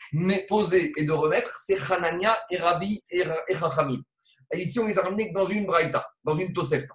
[0.48, 3.24] poser et de remettre, c'est Hanania et Rabbi et
[3.59, 4.00] Chachamim.
[4.53, 6.94] Et ici, on les a ramenés dans une Braïta, dans une Tosefta.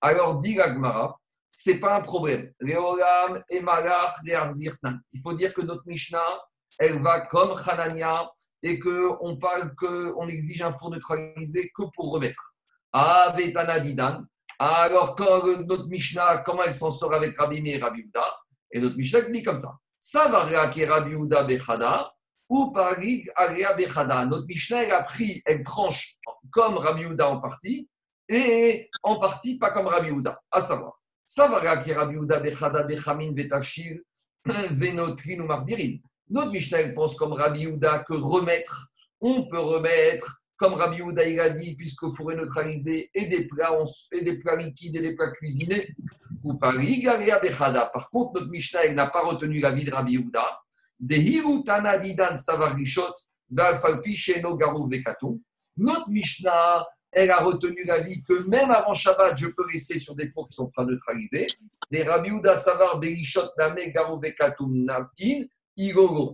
[0.00, 1.18] Alors, dit Gmara,
[1.50, 2.52] ce n'est pas un problème.
[2.60, 2.74] Il
[5.22, 6.40] faut dire que notre Mishnah,
[6.78, 8.30] elle va comme Hanania
[8.62, 12.54] et qu'on parle qu'on exige un four neutralisé que pour remettre.
[12.92, 13.34] Ah,
[13.82, 14.24] Didan.
[14.58, 18.10] Alors, quand notre Mishnah, comment elle s'en sort avec Rabbi Meir et Rabbi
[18.72, 19.76] Et notre Mishnah dit comme ça.
[20.00, 22.12] Ça va Rabbi Uda Bechada
[22.48, 24.24] ou Parig Agria Bechada.
[24.26, 26.16] Notre Mishnah, elle a pris, elle tranche
[26.50, 27.88] comme Rabbi Uda en partie
[28.28, 30.40] et en partie pas comme Rabbi Uda.
[30.50, 30.97] À savoir,
[31.28, 33.98] ça va Rabbi Uda Bechada Bechamin Betafshir
[34.70, 35.98] Venotrin ou Marzirin.
[36.30, 38.88] Notre Mishnah, pense comme Rabbi Uda que remettre,
[39.20, 43.76] on peut remettre comme Rabbi Houda il a dit, puisque fourré neutralisé et des plats,
[44.10, 45.94] et des plats liquides et des plats cuisinés,
[46.42, 50.58] ou par Par contre, notre Mishnah n'a pas retenu la vie de Rabbi Houda.
[55.76, 60.14] Notre Mishnah, elle a retenu la vie que même avant Shabbat, je peux laisser sur
[60.14, 61.48] des fours qui sont pas neutralisés.
[61.90, 65.44] Les Rabbi Houda Savar Berishot Name Garo Nakin.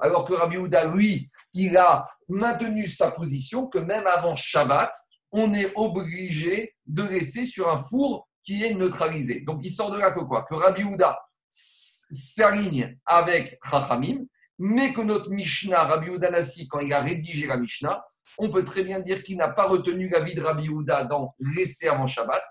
[0.01, 4.91] Alors que Rabbi Houda, lui, il a maintenu sa position que même avant Shabbat,
[5.33, 9.43] on est obligé de laisser sur un four qui est neutralisé.
[9.43, 10.47] Donc il sort de là que quoi?
[10.49, 11.19] Que Rabbi Houda
[11.51, 14.25] s'aligne avec Chachamim
[14.59, 18.05] mais que notre Mishnah, Rabbi Udanasi, quand il a rédigé la Mishnah,
[18.39, 21.89] on peut très bien dire qu'il n'a pas retenu l'avis de Rabbi Uda dans laisser
[21.89, 22.43] avant Shabbat.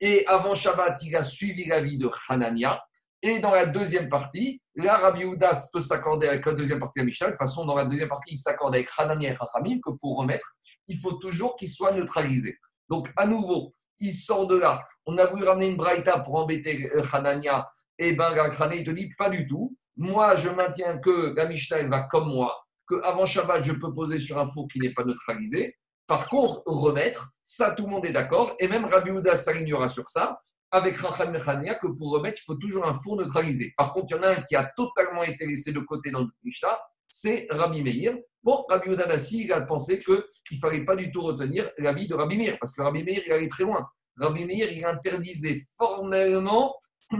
[0.00, 2.82] Et avant Shabbat, il a suivi l'avis de Hanania.
[3.22, 7.04] Et dans la deuxième partie, là, Rabbi Uda peut s'accorder avec la deuxième partie la
[7.04, 7.26] Mishnah.
[7.28, 10.18] De toute façon, dans la deuxième partie, il s'accorde avec Hanania et Chachamim que pour
[10.18, 10.56] remettre,
[10.88, 12.58] il faut toujours qu'il soit neutralisé.
[12.88, 14.84] Donc, à nouveau, il sort de là.
[15.06, 17.70] On a voulu ramener une braïta pour embêter euh, Hanania.
[17.98, 19.76] Et eh ben, Khané, il te dit pas du tout.
[19.96, 22.61] Moi, je maintiens que la va comme moi,
[23.00, 25.76] qu'avant Shabbat, je peux poser sur un four qui n'est pas neutralisé.
[26.06, 28.54] Par contre, remettre, ça, tout le monde est d'accord.
[28.58, 32.54] Et même Rabbi Houda s'alignera sur ça, avec Rachel Mechania, que pour remettre, il faut
[32.56, 33.72] toujours un four neutralisé.
[33.76, 36.20] Par contre, il y en a un qui a totalement été laissé de côté dans
[36.20, 38.14] le Mishnah, c'est Rabbi Meir.
[38.42, 42.08] Bon, Rabbi Houda Nassi, il a pensé qu'il ne fallait pas du tout retenir l'avis
[42.08, 43.86] de Rabbi Meir, parce que Rabbi Meir, il allait très loin.
[44.16, 46.74] Rabbi Meir, il interdisait formellement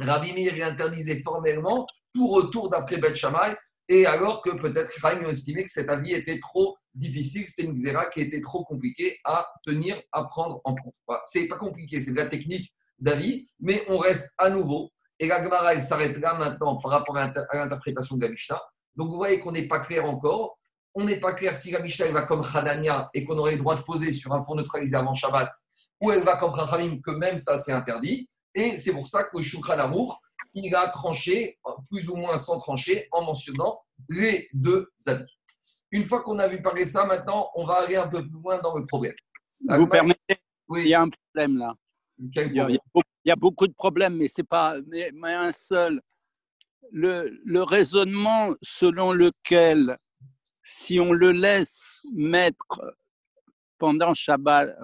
[0.00, 3.56] Rabbi Meir il interdisait formellement tout retour d'après Beth Shammai,
[3.88, 8.06] et alors que peut-être Chaim estimait que cet avis était trop difficile, c'était une xéra
[8.06, 10.94] qui était trop compliquée à tenir, à prendre en compte.
[11.08, 14.90] Ce c'est pas compliqué, c'est de la technique d'avis, mais on reste à nouveau.
[15.18, 18.60] Et la Gemara, elle s'arrête là maintenant par rapport à l'interprétation de la Mishnah.
[18.94, 20.58] Donc vous voyez qu'on n'est pas clair encore.
[20.94, 23.76] On n'est pas clair si la Mishnah va comme Khadania et qu'on aurait le droit
[23.76, 25.50] de poser sur un fond neutralisé avant Shabbat,
[26.00, 28.28] ou elle va comme Chachamim, que même ça c'est interdit.
[28.54, 30.20] Et c'est pour ça que Shukran Amour,
[30.54, 31.58] il a tranché,
[31.88, 35.24] plus ou moins sans trancher, en mentionnant les deux avis.
[35.90, 38.60] Une fois qu'on a vu parler ça, maintenant, on va aller un peu plus loin
[38.60, 39.14] dans le problème.
[39.68, 40.36] Vous permettez
[40.68, 40.82] oui.
[40.84, 41.74] Il y a un problème là.
[42.18, 42.78] Il
[43.24, 46.00] y, a, beaucoup de problèmes, mais c'est pas mais, un seul.
[46.90, 49.98] Le, le, raisonnement selon lequel,
[50.64, 52.96] si on le laisse mettre
[53.78, 54.74] pendant Shabbat,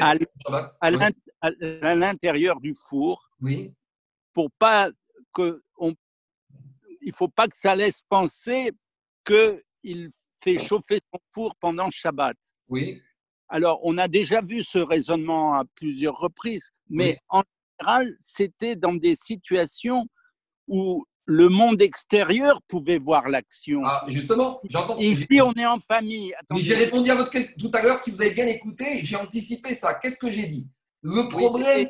[0.00, 3.74] à, l'intérieur du four, oui.
[4.36, 4.90] Pour pas
[5.32, 5.94] que on,
[7.00, 8.70] il faut pas que ça laisse penser
[9.24, 12.36] qu'il fait chauffer son four pendant Shabbat.
[12.68, 13.00] Oui.
[13.48, 17.44] Alors, on a déjà vu ce raisonnement à plusieurs reprises, mais en
[17.80, 20.06] général, c'était dans des situations
[20.68, 23.80] où le monde extérieur pouvait voir l'action.
[23.86, 24.98] Ah, justement, j'entends.
[24.98, 26.34] Ici, on est en famille.
[26.56, 28.00] J'ai répondu à votre question tout à l'heure.
[28.00, 29.94] Si vous avez bien écouté, j'ai anticipé ça.
[29.94, 30.68] Qu'est-ce que j'ai dit?
[31.02, 31.88] Le problème,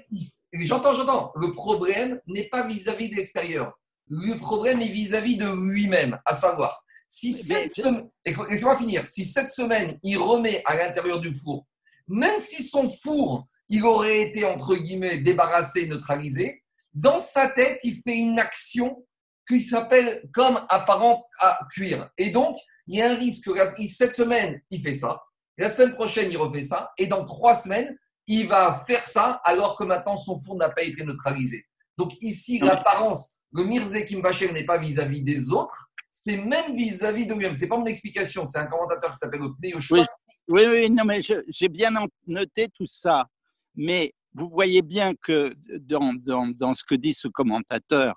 [0.52, 1.32] j'entends, j'entends.
[1.36, 3.78] Le problème n'est pas vis-à-vis de l'extérieur.
[4.08, 9.50] Le problème est vis-à-vis de lui-même, à savoir, si cette semaine, laissez-moi finir, si cette
[9.50, 11.66] semaine, il remet à l'intérieur du four,
[12.08, 16.62] même si son four, il aurait été, entre guillemets, débarrassé, neutralisé,
[16.94, 19.04] dans sa tête, il fait une action
[19.48, 22.08] qui s'appelle comme apparente à cuire.
[22.16, 23.50] Et donc, il y a un risque.
[23.88, 25.22] Cette semaine, il fait ça.
[25.58, 26.90] La semaine prochaine, il refait ça.
[26.96, 30.82] Et dans trois semaines, il va faire ça alors que maintenant son four n'a pas
[30.82, 31.64] été neutralisé.
[31.96, 37.34] Donc ici, l'apparence, le Mirze Kimbachem n'est pas vis-à-vis des autres, c'est même vis-à-vis de
[37.34, 37.54] lui-même.
[37.54, 40.02] C'est pas mon explication, c'est un commentateur qui s'appelle Oui,
[40.48, 41.90] oui, oui, non, mais j'ai bien
[42.26, 43.26] noté tout ça.
[43.74, 48.14] Mais vous voyez bien que dans, dans, dans ce que dit ce commentateur,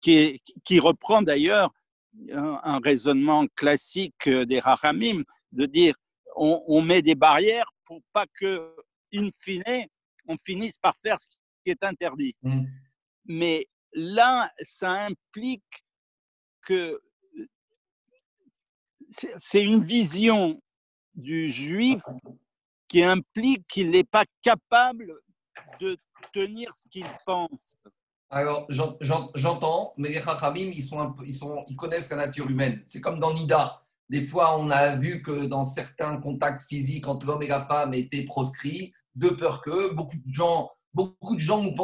[0.00, 1.72] qui, reprend d'ailleurs
[2.32, 5.94] un, raisonnement classique des Rahamim, de dire
[6.36, 8.74] on, met des barrières pour pas que,
[9.12, 9.86] in fine,
[10.26, 11.28] on finisse par faire ce
[11.64, 12.34] qui est interdit.
[12.42, 12.64] Mmh.
[13.26, 15.84] Mais là, ça implique
[16.62, 17.00] que
[19.38, 20.60] c'est une vision
[21.14, 22.02] du juif
[22.88, 25.20] qui implique qu'il n'est pas capable
[25.80, 25.96] de
[26.32, 27.76] tenir ce qu'il pense.
[28.28, 32.82] Alors, j'entends, mais les Chachamim, ils, sont ils, sont, ils connaissent la nature humaine.
[32.84, 33.85] C'est comme dans Nida.
[34.08, 37.92] Des fois, on a vu que dans certains contacts physiques entre l'homme et la femme
[37.94, 41.74] étaient proscrits, de peur que beaucoup de gens, beaucoup de gens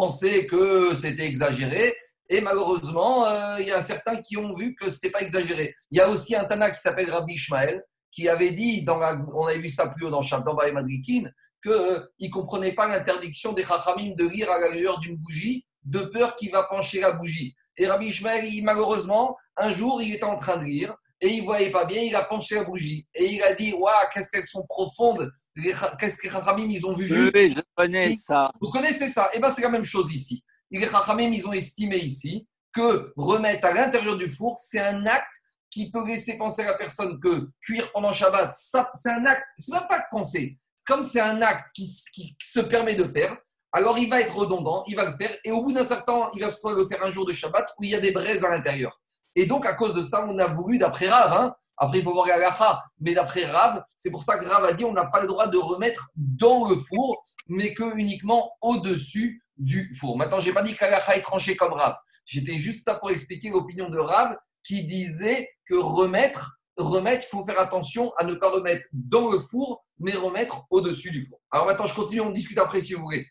[0.48, 1.94] que c'était exagéré.
[2.28, 5.74] Et malheureusement, euh, il y a certains qui ont vu que ce n'était pas exagéré.
[5.90, 9.58] Il y a aussi un Tana qui s'appelle Rabbi Ishmael, qui avait dit, on avait
[9.58, 11.30] vu ça plus haut dans Shabbat et Madrikin,
[11.62, 16.00] qu'il euh, ne comprenait pas l'interdiction des Chachamim de lire à la d'une bougie de
[16.00, 17.54] peur qu'il va pencher la bougie.
[17.76, 21.44] Et Rabbi Ishmael, malheureusement, un jour, il était en train de lire et il ne
[21.44, 23.06] voyait pas bien, il a penché la bougie.
[23.14, 26.94] Et il a dit Waouh, qu'est-ce qu'elles sont profondes Qu'est-ce que les Chachamim, ils ont
[26.94, 28.50] vu juste Oui, je connais ça.
[28.60, 30.42] Vous connaissez ça eh bien, c'est la même chose ici.
[30.70, 35.32] Les Chachamim, ils ont estimé ici que remettre à l'intérieur du four, c'est un acte
[35.70, 39.72] qui peut laisser penser à la personne que cuire pendant Shabbat, c'est un acte, c'est
[39.72, 40.58] même pas penser.
[40.86, 43.36] Comme c'est un acte qui, qui se permet de faire,
[43.70, 46.30] alors il va être redondant, il va le faire, et au bout d'un certain temps,
[46.34, 48.44] il va se le faire un jour de Shabbat où il y a des braises
[48.44, 49.00] à l'intérieur.
[49.34, 52.12] Et donc, à cause de ça, on a voulu, d'après Rav, hein, après il faut
[52.12, 55.20] voir Galacha, mais d'après Rav, c'est pour ça que Rav a dit on n'a pas
[55.20, 60.16] le droit de remettre dans le four, mais que uniquement au-dessus du four.
[60.16, 61.96] Maintenant, je n'ai pas dit que est tranché comme Rav.
[62.24, 67.44] J'étais juste ça pour expliquer l'opinion de Rav, qui disait que remettre, remettre, il faut
[67.44, 71.40] faire attention à ne pas remettre dans le four, mais remettre au-dessus du four.
[71.50, 73.26] Alors maintenant, je continue, on discute après si vous voulez.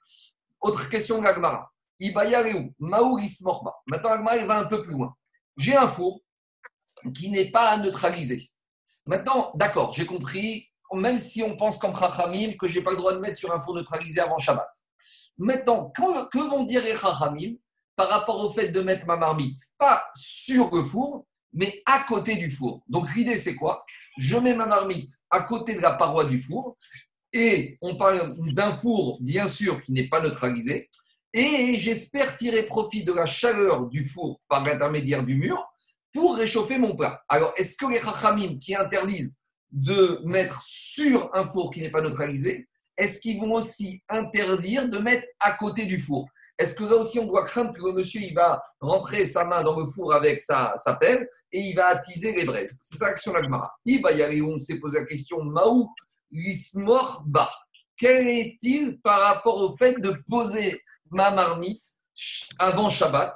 [0.59, 1.71] Autre question de l'Agmara.
[1.99, 3.75] Ibayareu, Maouris Morba.
[3.87, 5.15] Maintenant, l'Agmara, va un peu plus loin.
[5.62, 6.21] J'ai un four
[7.13, 8.52] qui n'est pas à neutraliser.
[9.06, 12.97] Maintenant, d'accord, j'ai compris, même si on pense comme Chachamim que je n'ai pas le
[12.97, 14.69] droit de mettre sur un four neutralisé avant Shabbat.
[15.38, 17.54] Maintenant, que vont dire les Chachamim
[17.95, 19.58] par rapport au fait de mettre ma marmite?
[19.78, 22.82] Pas sur le four, mais à côté du four.
[22.88, 23.86] Donc l'idée, c'est quoi?
[24.17, 26.74] Je mets ma marmite à côté de la paroi du four,
[27.34, 30.89] et on parle d'un four, bien sûr, qui n'est pas neutralisé,
[31.34, 35.65] et j'espère tirer profit de la chaleur du four par l'intermédiaire du mur
[36.13, 37.22] pour réchauffer mon plat.
[37.30, 39.39] Alors, est-ce que les Chachamim qui interdisent
[39.72, 42.67] de mettre sur un four qui n'est pas neutralisé,
[42.98, 46.28] est-ce qu'ils vont aussi interdire de mettre à côté du four?
[46.58, 49.63] Est-ce que là aussi on doit craindre que le monsieur il va rentrer sa main
[49.63, 52.78] dans le four avec sa, sa pelle et il va attiser les braises?
[52.82, 53.72] C'est ça l'action de la Gemara.
[53.86, 55.89] Il va y aller, on s'est posé la question Maou
[56.30, 57.50] l'ismor ba.
[57.98, 61.82] Quel est-il par rapport au fait de poser ma marmite
[62.58, 63.34] avant Shabbat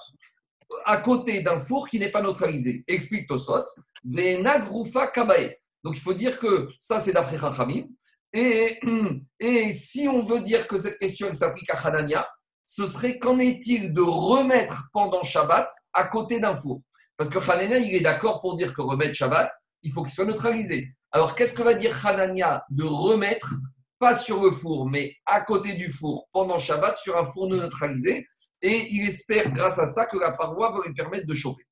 [0.85, 2.83] à côté d'un four qui n'est pas neutralisé.
[2.87, 3.63] Explique Tosot.
[4.03, 5.57] Venagrufa kabae.
[5.83, 7.85] Donc il faut dire que ça, c'est d'après Chachamim.
[8.33, 8.79] Et,
[9.39, 12.27] et si on veut dire que cette question s'applique à Hanania,
[12.65, 16.81] ce serait qu'en est-il de remettre pendant Shabbat à côté d'un four?
[17.17, 19.49] Parce que Hanania, il est d'accord pour dire que remettre Shabbat,
[19.83, 20.89] il faut qu'il soit neutralisé.
[21.11, 23.53] Alors qu'est-ce que va dire Hanania de remettre,
[23.99, 27.57] pas sur le four, mais à côté du four pendant Shabbat sur un four non
[27.57, 28.27] neutralisé
[28.61, 31.63] et il espère grâce à ça que la paroi va lui permettre de chauffer.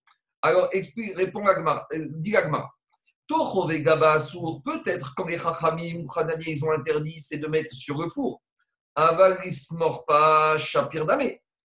[0.41, 2.77] Alors, explique, répond Agmar, euh, dit Agmar.
[3.27, 8.41] Peut-être quand les Chachamim ou Hanani, ils ont interdit, c'est de mettre sur le four.
[8.95, 11.07] Avalis morpa shapir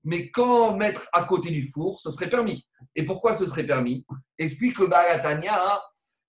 [0.02, 2.66] Mais quand mettre à côté du four, ce serait permis.
[2.94, 4.04] Et pourquoi ce serait permis?
[4.38, 5.80] Explique Baratania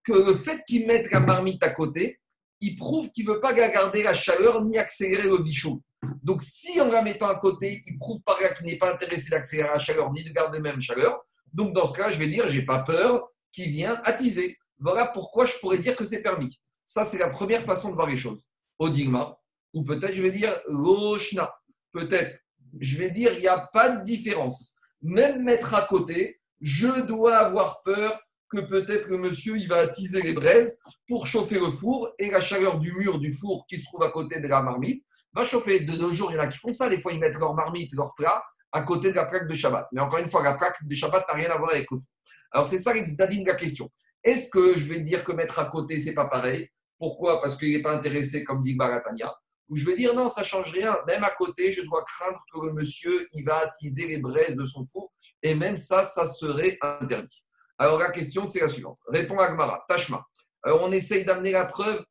[0.04, 2.22] que le fait qu'ils mettent la marmite à côté,
[2.66, 5.84] il prouve qu'il ne veut pas garder la chaleur ni accélérer le bichou.
[6.24, 9.30] Donc, si en la mettant à côté, il prouve par là qu'il n'est pas intéressé
[9.30, 11.22] d'accélérer la chaleur ni de garder même chaleur,
[11.54, 14.58] donc dans ce cas, je vais dire, j'ai pas peur qu'il vient attiser.
[14.80, 16.60] Voilà pourquoi je pourrais dire que c'est permis.
[16.84, 18.44] Ça, c'est la première façon de voir les choses.
[18.80, 19.38] Odigma,
[19.74, 21.54] ou peut-être je vais dire Roshna.
[21.92, 22.36] Peut-être,
[22.80, 24.74] je vais dire, il n'y a pas de différence.
[25.02, 28.20] Même mettre à côté, je dois avoir peur
[28.56, 32.40] que peut-être le monsieur il va attiser les braises pour chauffer le four et la
[32.40, 35.82] chaleur du mur du four qui se trouve à côté de la marmite va chauffer.
[35.82, 36.90] De nos jours, il y en a qui font ça.
[36.90, 38.42] Des fois, ils mettent leur marmite, leur plat
[38.72, 39.88] à côté de la plaque de Shabbat.
[39.92, 42.08] Mais encore une fois, la plaque de Shabbat n'a rien à voir avec le four.
[42.52, 43.90] Alors, c'est ça la question.
[44.24, 46.68] Est-ce que je vais dire que mettre à côté, c'est pas pareil?
[46.98, 47.42] Pourquoi?
[47.42, 49.34] Parce qu'il n'est pas intéressé, comme dit Baratania.
[49.70, 50.98] Ou je vais dire non, ça change rien.
[51.08, 54.66] Même à côté, je dois craindre que le monsieur, il va attiser les braises de
[54.66, 55.14] son four.
[55.42, 57.45] Et même ça, ça serait interdit.
[57.78, 59.00] Alors la question, c'est la suivante.
[59.08, 60.26] Répond Agmara, Tashma.
[60.64, 62.04] Alors on essaye d'amener la preuve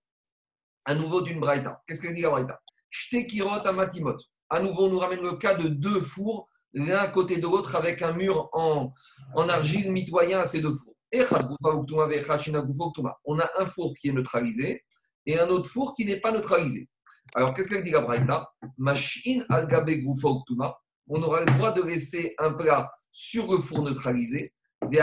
[0.84, 1.82] à nouveau d'une braïta.
[1.86, 2.60] Qu'est-ce qu'elle dit la braïta?
[2.90, 4.16] Shtekirot amatimot.
[4.50, 8.02] À nouveau, on nous ramène le cas de deux fours, l'un côté de l'autre, avec
[8.02, 8.92] un mur en,
[9.48, 10.94] argile mitoyen à ces deux fours.
[13.24, 14.84] On a un four qui est neutralisé
[15.26, 16.88] et un autre four qui n'est pas neutralisé.
[17.34, 18.48] Alors, qu'est-ce qu'elle dit la braïta?
[21.06, 24.52] On aura le droit de laisser un plat sur le four neutralisé
[24.88, 25.00] des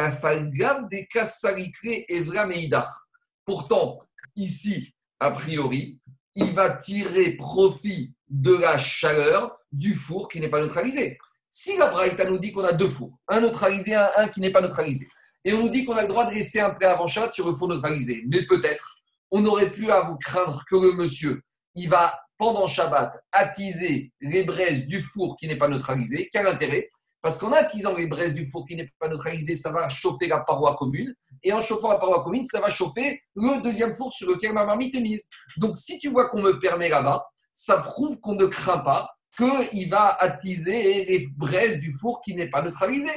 [3.46, 4.00] Pourtant,
[4.36, 6.00] ici, a priori,
[6.36, 11.18] il va tirer profit de la chaleur du four qui n'est pas neutralisé.
[11.50, 14.52] Si la Braïta nous dit qu'on a deux fours, un neutralisé, un, un qui n'est
[14.52, 15.08] pas neutralisé,
[15.44, 17.48] et on nous dit qu'on a le droit de laisser un plat avant chat sur
[17.48, 18.98] le four neutralisé, mais peut-être
[19.32, 21.42] on aurait pu à vous craindre que le monsieur,
[21.76, 26.30] il va pendant Shabbat attiser les braises du four qui n'est pas neutralisé.
[26.32, 26.90] Quel intérêt?
[27.22, 30.40] Parce qu'en attisant les braises du four qui n'est pas neutralisé, ça va chauffer la
[30.40, 31.14] paroi commune.
[31.44, 34.66] Et en chauffant la paroi commune, ça va chauffer le deuxième four sur lequel ma
[34.66, 35.28] marmite est mise.
[35.58, 39.90] Donc, si tu vois qu'on me permet là-bas, ça prouve qu'on ne craint pas qu'il
[39.90, 43.12] va attiser les braises du four qui n'est pas neutralisé.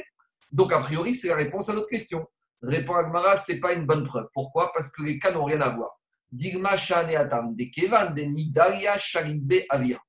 [0.52, 2.26] Donc, a priori, c'est la réponse à notre question.
[2.62, 4.26] Répond Agmara, ce n'est pas une bonne preuve.
[4.34, 4.70] Pourquoi?
[4.74, 5.98] Parce que les cas n'ont rien à voir.
[6.30, 8.96] Digma de Kevan, de Nidaria,
[9.70, 10.00] Avir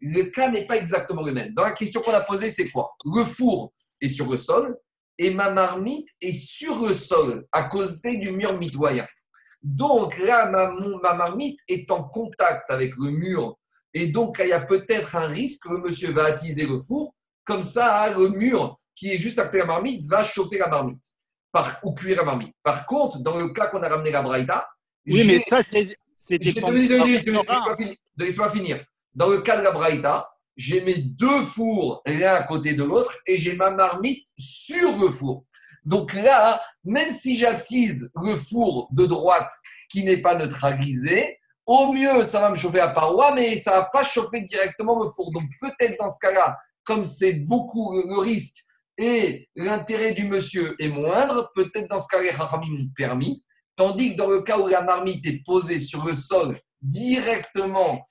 [0.00, 1.52] le cas n'est pas exactement le même.
[1.54, 4.76] Dans la question qu'on a posée, c'est quoi Le four est sur le sol
[5.18, 9.06] et ma marmite est sur le sol à cause du mur mitoyen.
[9.62, 10.70] Donc là, ma,
[11.02, 13.56] ma, marmite est en contact avec le mur
[13.92, 17.14] et donc il y a peut-être un risque que le monsieur va attiser le four.
[17.44, 20.68] Comme ça, le mur qui est juste à côté de la marmite va chauffer la
[20.68, 21.02] marmite
[21.50, 22.54] par, ou cuire la marmite.
[22.62, 24.68] Par contre, dans le cas qu'on a ramené la braïta,
[25.06, 25.96] oui, mais ça, c'est.
[28.18, 28.84] Laisse-moi finir.
[29.18, 33.18] Dans le cas de la Braïta, j'ai mes deux fours l'un à côté de l'autre
[33.26, 35.44] et j'ai ma marmite sur le four.
[35.84, 39.50] Donc là, même si j'attise le four de droite
[39.90, 43.76] qui n'est pas neutralisé, au mieux, ça va me chauffer la paroi, mais ça ne
[43.80, 45.32] va pas chauffer directement le four.
[45.32, 48.64] Donc peut-être dans ce cas-là, comme c'est beaucoup le risque
[48.98, 53.44] et l'intérêt du monsieur est moindre, peut-être dans ce cas-là, les m'ont permis.
[53.74, 58.04] Tandis que dans le cas où la marmite est posée sur le sol directement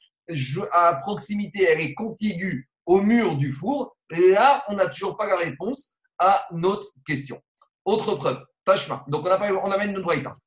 [0.72, 5.38] à proximité, elle est contiguë au mur du four, là, on n'a toujours pas la
[5.38, 7.42] réponse à notre question.
[7.86, 9.06] Autre preuve, Tashma.
[9.08, 10.38] Donc on, on amène notre braïta.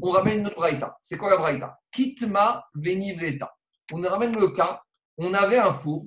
[0.00, 0.96] On ramène notre braïta.
[1.00, 1.78] C'est quoi la braïta?
[1.90, 3.52] Kitma venivreta.
[3.92, 4.82] On ramène le cas,
[5.18, 6.04] on avait un four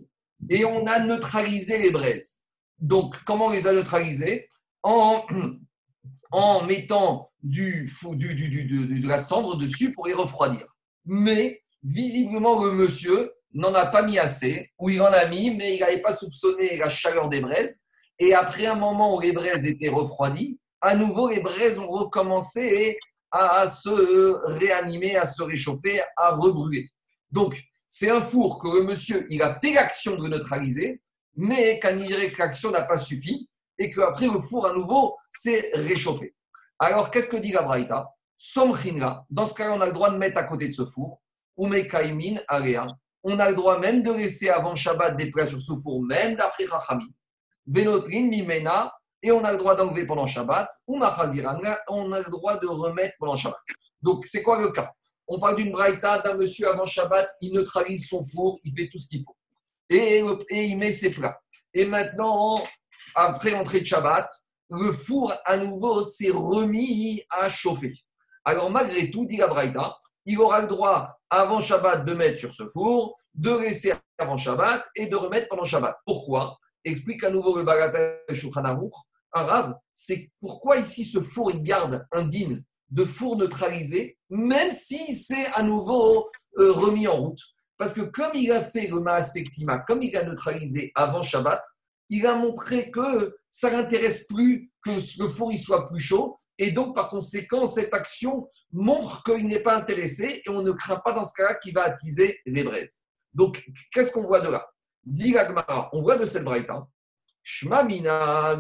[0.49, 2.41] et on a neutralisé les braises.
[2.77, 4.47] Donc, comment on les a neutralisées?
[4.83, 5.25] En,
[6.67, 10.67] mettant de la cendre dessus pour les refroidir.
[11.05, 15.75] Mais, visiblement, le monsieur n'en a pas mis assez, ou il en a mis, mais
[15.75, 17.81] il n'avait pas soupçonné la chaleur des braises.
[18.19, 22.97] Et après un moment où les braises étaient refroidies, à nouveau, les braises ont recommencé
[23.31, 23.89] à se
[24.57, 26.87] réanimer, à se réchauffer, à rebrûler.
[27.31, 31.01] Donc, c'est un four que le monsieur, il a fait l'action de neutraliser,
[31.35, 31.95] mais qu'un
[32.37, 36.33] l'action n'a pas suffi et qu'après le four à nouveau s'est réchauffé.
[36.79, 38.14] Alors, qu'est-ce que dit la Braïta?
[39.29, 41.21] Dans ce cas-là, on a le droit de mettre à côté de ce four,
[41.57, 42.87] Umekaimin, Area.
[43.23, 46.35] On a le droit même de laisser avant Shabbat des plats sur ce four, même
[46.35, 47.15] d'après Rachami.
[47.65, 48.93] Venotrin, Mimena,
[49.23, 53.15] et on a le droit d'enlever pendant Shabbat, ou on a le droit de remettre
[53.17, 53.59] pendant Shabbat.
[54.01, 54.91] Donc, c'est quoi le cas?
[55.27, 58.99] On parle d'une braïta d'un monsieur avant Shabbat, il neutralise son four, il fait tout
[58.99, 59.35] ce qu'il faut.
[59.89, 60.21] Et,
[60.51, 61.39] il met ses plats.
[61.73, 62.61] Et maintenant,
[63.15, 64.29] après l'entrée de Shabbat,
[64.69, 67.95] le four à nouveau s'est remis à chauffer.
[68.45, 72.53] Alors malgré tout, dit la braïta, il aura le droit avant Shabbat de mettre sur
[72.53, 75.97] ce four, de laisser avant Shabbat et de remettre pendant Shabbat.
[76.05, 76.57] Pourquoi?
[76.83, 78.19] Explique à nouveau le Bagatel
[79.31, 85.13] arabe, c'est pourquoi ici ce four il garde un din de four neutralisé, même si
[85.13, 87.41] c'est à nouveau euh, remis en route.
[87.77, 91.61] Parce que comme il a fait le Maasektima, comme il a neutralisé avant Shabbat,
[92.09, 96.37] il a montré que ça n'intéresse plus que le four il soit plus chaud.
[96.57, 101.01] Et donc, par conséquent, cette action montre qu'il n'est pas intéressé et on ne craint
[101.03, 103.01] pas dans ce cas-là qu'il va attiser les braises.
[103.33, 104.65] Donc, qu'est-ce qu'on voit de là?
[105.03, 105.35] Dit
[105.93, 106.87] on voit de cette braïta,
[107.43, 108.59] Shmamina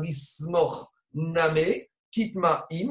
[1.13, 1.81] name
[2.11, 2.89] kitma in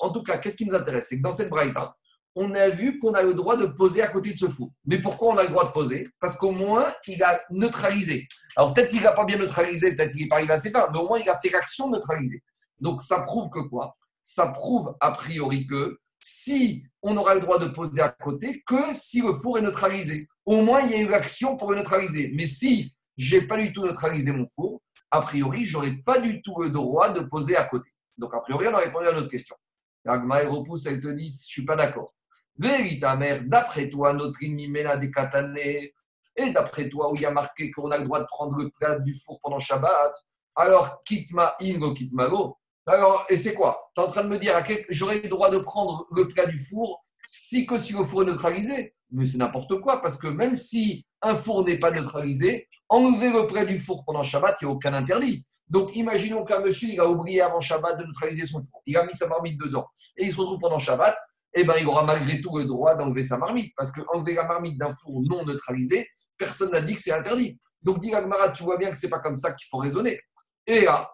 [0.00, 1.08] En tout cas, qu'est-ce qui nous intéresse?
[1.08, 1.94] C'est que dans cette braïta,
[2.34, 4.70] on a vu qu'on a le droit de poser à côté de ce four.
[4.86, 6.08] Mais pourquoi on a le droit de poser?
[6.18, 8.26] Parce qu'au moins, il a neutralisé.
[8.56, 10.98] Alors peut-être qu'il n'a pas bien neutralisé, peut-être qu'il n'est pas arrivé assez fort, mais
[10.98, 12.42] au moins il a fait l'action neutralisée.
[12.80, 13.96] Donc ça prouve que quoi?
[14.24, 18.94] Ça prouve a priori que si on aura le droit de poser à côté, que
[18.94, 20.26] si le four est neutralisé.
[20.46, 22.32] Au moins, il y a eu l'action pour le neutraliser.
[22.34, 26.62] Mais si j'ai pas du tout neutralisé mon four, a priori, j'aurais pas du tout
[26.62, 27.90] le droit de poser à côté.
[28.16, 29.54] Donc, a priori, on a répondu à notre question.
[30.06, 32.14] Agma repousse, elle te dit, je ne suis pas d'accord.
[32.58, 35.94] Vérita mère, d'après toi, notre inimena des katanés,
[36.36, 38.70] et d'après toi, où il y a marqué qu'on a le droit de prendre le
[38.70, 40.14] plat du four pendant Shabbat,
[40.56, 42.56] alors kitma ingo kitmago.
[42.86, 43.90] Alors, et c'est quoi?
[43.94, 46.58] Tu es en train de me dire, j'aurais le droit de prendre le plat du
[46.58, 48.94] four si que si le four est neutralisé?
[49.10, 53.46] Mais c'est n'importe quoi, parce que même si un four n'est pas neutralisé, enlever le
[53.46, 55.46] plat du four pendant Shabbat, il n'y a aucun interdit.
[55.68, 58.82] Donc, imaginons qu'un monsieur, il a oublié avant Shabbat de neutraliser son four.
[58.86, 59.86] Il a mis sa marmite dedans.
[60.16, 61.16] Et il se retrouve pendant Shabbat.
[61.54, 63.72] Eh ben, il aura malgré tout le droit d'enlever sa marmite.
[63.76, 67.58] Parce qu'enlever la marmite d'un four non neutralisé, personne n'a dit que c'est interdit.
[67.82, 68.12] Donc, dit
[68.54, 70.20] tu vois bien que ce n'est pas comme ça qu'il faut raisonner.
[70.66, 71.10] Et là,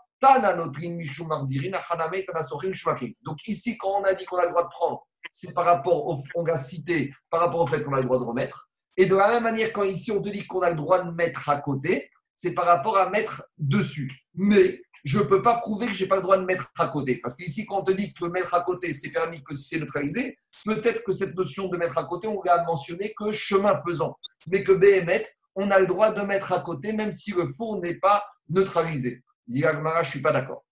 [3.22, 6.06] donc ici, quand on a dit qu'on a le droit de prendre, c'est par rapport
[6.06, 8.68] au, on a cité par rapport au fait qu'on a le droit de remettre.
[8.96, 11.10] Et de la même manière, quand ici on te dit qu'on a le droit de
[11.10, 14.10] mettre à côté, c'est par rapport à mettre dessus.
[14.34, 16.88] Mais je ne peux pas prouver que je n'ai pas le droit de mettre à
[16.88, 17.18] côté.
[17.22, 20.38] Parce qu'ici, quand on te dit que mettre à côté, c'est permis que c'est neutralisé,
[20.64, 24.16] peut-être que cette notion de mettre à côté, on l'a mentionné que chemin faisant.
[24.46, 27.78] Mais que BMet, on a le droit de mettre à côté, même si le four
[27.80, 29.22] n'est pas neutralisé.
[29.50, 30.64] Dit je ne suis pas d'accord.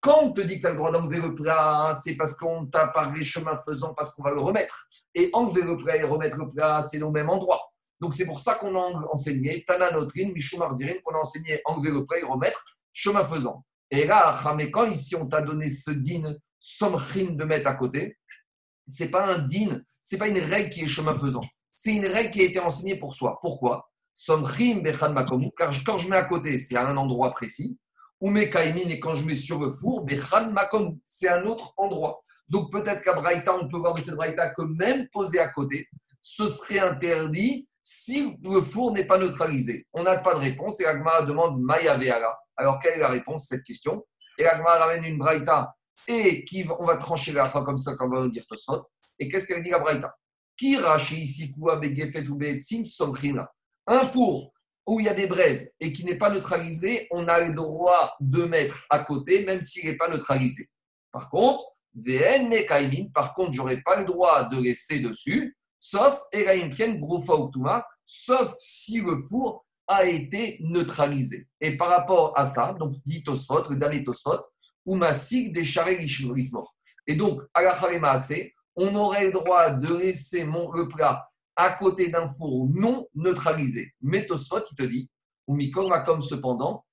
[0.00, 2.66] Quand on te dit que tu as le droit d'enlever le plat, c'est parce qu'on
[2.66, 4.86] t'a parlé chemin faisant, parce qu'on va le remettre.
[5.16, 7.60] Et enlever le plat et remettre le plat, c'est au même endroit.
[8.00, 12.20] Donc c'est pour ça qu'on a enseigné Tana Notrin, qu'on a enseigné enlever le prêt
[12.20, 13.64] et remettre chemin faisant.
[13.90, 18.16] Et là, mais quand ici on t'a donné ce din, somrin de mettre à côté,
[18.86, 21.44] c'est pas un din, c'est pas une règle qui est chemin faisant.
[21.74, 23.38] C'est une règle qui a été enseignée pour soi.
[23.40, 23.90] Pourquoi?
[24.18, 25.14] Somrim bechan
[25.58, 27.78] car quand je mets à côté, c'est à un endroit précis.
[28.18, 32.22] Ou kaimin, et quand je mets sur le four, bechan makomu, c'est un autre endroit.
[32.48, 35.86] Donc peut-être qu'à Braïta, on peut voir de cette Braïta que même posé à côté,
[36.22, 40.86] ce serait interdit si le four n'est pas neutralisé On n'a pas de réponse et
[40.86, 42.38] Agmara demande Maya Veala.
[42.56, 44.02] Alors, quelle est la réponse à cette question?
[44.38, 45.74] Et Agmara ramène une braïta
[46.08, 48.82] et qui, on va trancher la comme ça, comme on va dire Tosfot.
[49.18, 50.16] Et qu'est-ce qu'elle dit la braïta?
[50.56, 50.78] Qui
[51.12, 51.68] ici ou
[53.86, 54.52] Un four
[54.86, 58.14] où il y a des braises et qui n'est pas neutralisé, on a le droit
[58.20, 60.68] de mettre à côté, même s'il n'est pas neutralisé.
[61.10, 61.64] Par contre,
[61.94, 62.52] VN
[63.12, 66.20] par contre, j'aurais pas le droit de laisser dessus, sauf
[68.04, 71.48] sauf si le four a été neutralisé.
[71.60, 74.42] Et par rapport à ça, donc dit le dernier Tosfot,
[74.84, 75.64] ou Masik des
[77.06, 77.76] Et donc, à la
[78.76, 83.92] on aurait le droit de laisser mon, le plat à côté d'un four non neutralisé.
[84.02, 85.10] Mais Tosfot, il te dit,
[85.46, 86.84] ou Mikol comme cependant,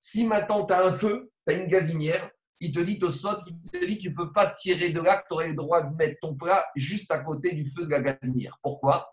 [0.00, 2.30] si maintenant tu as un feu, tu as une gazinière,
[2.60, 5.34] il te dit, Tosfot, il te dit, tu ne peux pas tirer de là, tu
[5.34, 8.58] aurais le droit de mettre ton plat juste à côté du feu de la gazinière.
[8.62, 9.10] Pourquoi?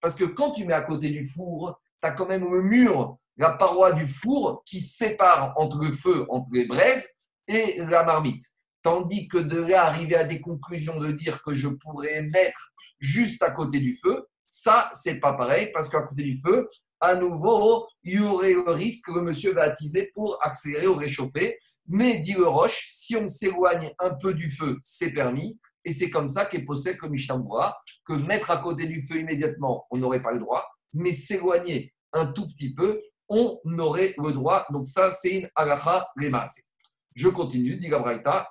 [0.00, 3.18] Parce que quand tu mets à côté du four, tu as quand même le mur,
[3.36, 7.08] la paroi du four qui sépare entre le feu, entre les braises,
[7.48, 8.42] et la marmite.
[8.82, 13.42] Tandis que de là, arriver à des conclusions de dire que je pourrais mettre juste
[13.42, 16.68] à côté du feu, ça, c'est pas pareil, parce qu'à côté du feu,
[17.00, 21.58] à nouveau, il y aurait le risque que monsieur va attiser pour accélérer ou réchauffer.
[21.86, 25.58] Mais, dit le Roche, si on s'éloigne un peu du feu, c'est permis.
[25.84, 29.86] Et c'est comme ça qu'est possède comme Mishtambura, que mettre à côté du feu immédiatement,
[29.90, 34.66] on n'aurait pas le droit, mais s'éloigner un tout petit peu, on aurait le droit.
[34.70, 36.67] Donc ça, c'est une agacha lemaase.
[37.14, 37.90] Je continue, dit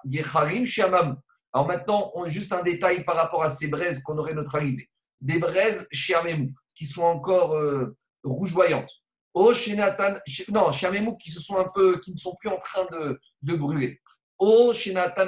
[0.05, 1.17] Yecharim Shamam.
[1.53, 4.89] Alors maintenant, on, juste un détail par rapport à ces braises qu'on aurait neutralisées.
[5.21, 8.91] Des braises Shamemou, qui sont encore euh, rougeoyantes.
[9.33, 10.19] Oh, Shenatan,
[10.51, 13.55] non, Shamemou qui, se sont un peu, qui ne sont plus en train de, de
[13.55, 13.99] brûler.
[14.39, 15.27] Oh, Shenatan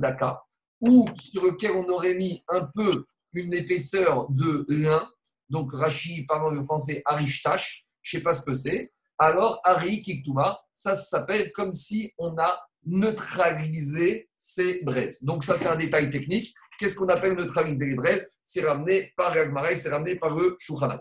[0.00, 0.42] Daka,
[0.80, 5.06] ou sur lequel on aurait mis un peu une épaisseur de lin.
[5.50, 10.02] Donc, Rashi, parlant le français, Arishtash, je ne sais pas ce que c'est alors Ari
[10.02, 15.22] Kiktuma, ça s'appelle comme si on a neutralisé ces braises.
[15.22, 16.54] Donc ça, c'est un détail technique.
[16.78, 18.28] Qu'est-ce qu'on appelle neutraliser les braises?
[18.42, 20.98] C'est ramené par Yagmarei, c'est ramené par le Shulchan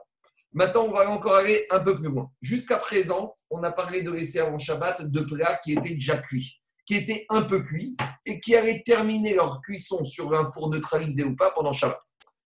[0.53, 2.32] Maintenant, on va encore aller un peu plus loin.
[2.41, 6.61] Jusqu'à présent, on a parlé de laisser avant Shabbat de plats qui étaient déjà cuits,
[6.86, 11.24] qui étaient un peu cuits et qui allaient terminer leur cuisson sur un four neutralisé
[11.24, 11.99] ou pas pendant Shabbat.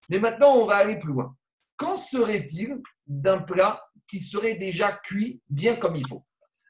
[0.09, 1.35] Mais maintenant, on va aller plus loin.
[1.75, 6.23] Qu'en serait-il d'un plat qui serait déjà cuit bien comme il faut.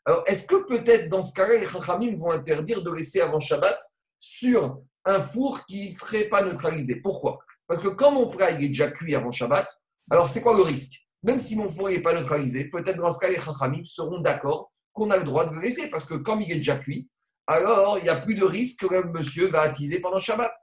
[0.05, 3.77] Alors, est-ce que peut-être dans ce cas-là, les Chachamim vont interdire de laisser avant Shabbat
[4.17, 7.01] sur un four qui ne serait pas neutralisé?
[7.01, 7.39] Pourquoi?
[7.67, 9.67] Parce que quand mon plat est déjà cuit avant Shabbat,
[10.09, 11.05] alors c'est quoi le risque?
[11.23, 14.71] Même si mon four n'est pas neutralisé, peut-être dans ce cas, les Chachamim seront d'accord
[14.93, 17.09] qu'on a le droit de le laisser parce que comme il est déjà cuit,
[17.45, 20.53] alors il n'y a plus de risque que le monsieur va attiser pendant Shabbat.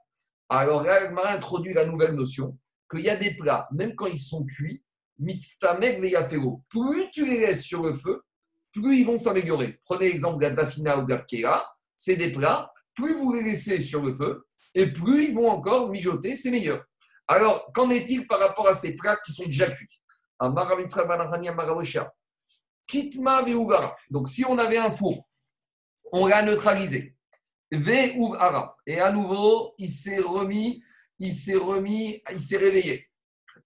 [0.49, 2.57] Alors, m'a introduit la nouvelle notion
[2.89, 4.83] qu'il y a des plats, même quand ils sont cuits.
[5.17, 8.21] Plus tu les laisses sur le feu,
[8.71, 9.79] plus ils vont s'améliorer.
[9.85, 14.45] Prenez l'exemple d'Adafina ou d'Arkea, c'est des plats, plus vous les laissez sur le feu,
[14.73, 16.83] et plus ils vont encore mijoter, c'est meilleur.
[17.27, 19.87] Alors, qu'en est-il par rapport à ces plats qui sont déjà cuits?
[22.87, 23.43] Kitma
[24.11, 25.25] Donc, si on avait un four,
[26.11, 27.15] on l'a neutralisé.
[27.71, 28.77] Ve'uvara.
[28.85, 30.83] Et à nouveau, il s'est remis,
[31.19, 33.07] il s'est remis, il s'est réveillé.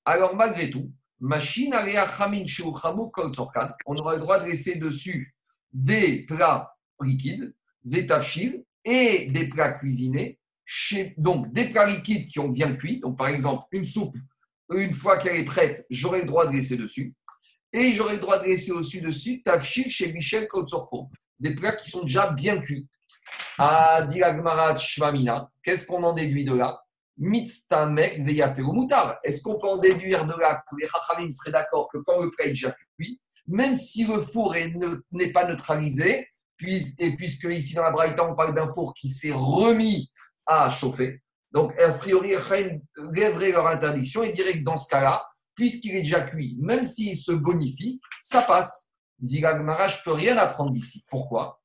[0.05, 0.89] Alors, malgré tout,
[1.19, 1.73] Machine
[3.85, 5.35] on aura le droit de laisser dessus
[5.73, 7.53] des plats liquides,
[7.83, 10.39] des tafchil et des plats cuisinés.
[11.17, 12.99] Donc, des plats liquides qui ont bien cuit.
[12.99, 14.15] Donc, par exemple, une soupe,
[14.71, 17.13] une fois qu'elle est prête, j'aurai le droit de laisser dessus.
[17.73, 21.09] Et j'aurai le droit de laisser aussi dessus tafchil chez Michel Kotzorko.
[21.39, 22.87] Des plats qui sont déjà bien cuits.
[23.57, 24.07] Ah,
[24.77, 25.51] Shvamina.
[25.63, 26.81] Qu'est-ce qu'on en déduit de là?
[27.19, 28.19] Mitztamek
[28.59, 29.19] moutar.
[29.23, 32.29] Est-ce qu'on peut en déduire de là que les Chachamim seraient d'accord que quand le
[32.29, 34.55] plat est déjà cuit, même si le four
[35.11, 36.27] n'est pas neutralisé,
[36.61, 40.09] et puisque ici dans la Braïta on parle d'un four qui s'est remis
[40.45, 42.33] à chauffer, donc a priori,
[43.13, 47.17] lèverait leur interdiction et dirait que dans ce cas-là, puisqu'il est déjà cuit, même s'il
[47.17, 48.93] se bonifie, ça passe.
[49.17, 51.03] Dit je ne peux rien apprendre d'ici.
[51.09, 51.59] Pourquoi?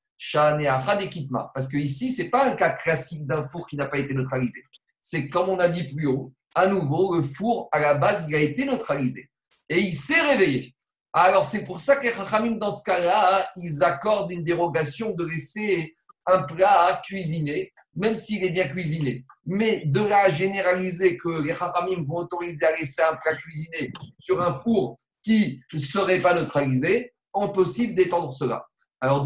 [1.55, 4.15] Parce que ici, ce n'est pas un cas classique d'un four qui n'a pas été
[4.15, 4.63] neutralisé
[5.05, 8.35] c'est comme on a dit plus haut, à nouveau, le four, à la base, il
[8.35, 9.29] a été neutralisé.
[9.69, 10.75] Et il s'est réveillé.
[11.13, 15.95] Alors, c'est pour ça que dans ce cas-là, ils accordent une dérogation de laisser
[16.27, 19.27] un plat à cuisiner, même s'il est bien cuisiné.
[19.45, 23.93] Mais de là à généraliser que les Chachamim vont autoriser à laisser un plat cuisiné
[24.19, 28.65] sur un four qui ne serait pas neutralisé, impossible d'étendre cela.
[29.03, 29.23] Alors,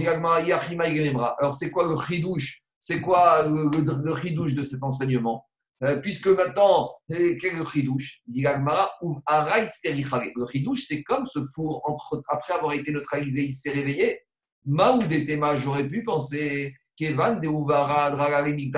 [1.39, 2.65] alors c'est quoi le chidouche?
[2.81, 5.48] C'est quoi le, le, de cet enseignement?
[6.03, 11.83] Puisque maintenant, quel est le ridouche Dit Le ridouche, c'est comme ce four,
[12.29, 14.21] après avoir été neutralisé, il s'est réveillé.
[14.67, 18.11] Maoud Tema, j'aurais pu penser, Kevan de Uvara,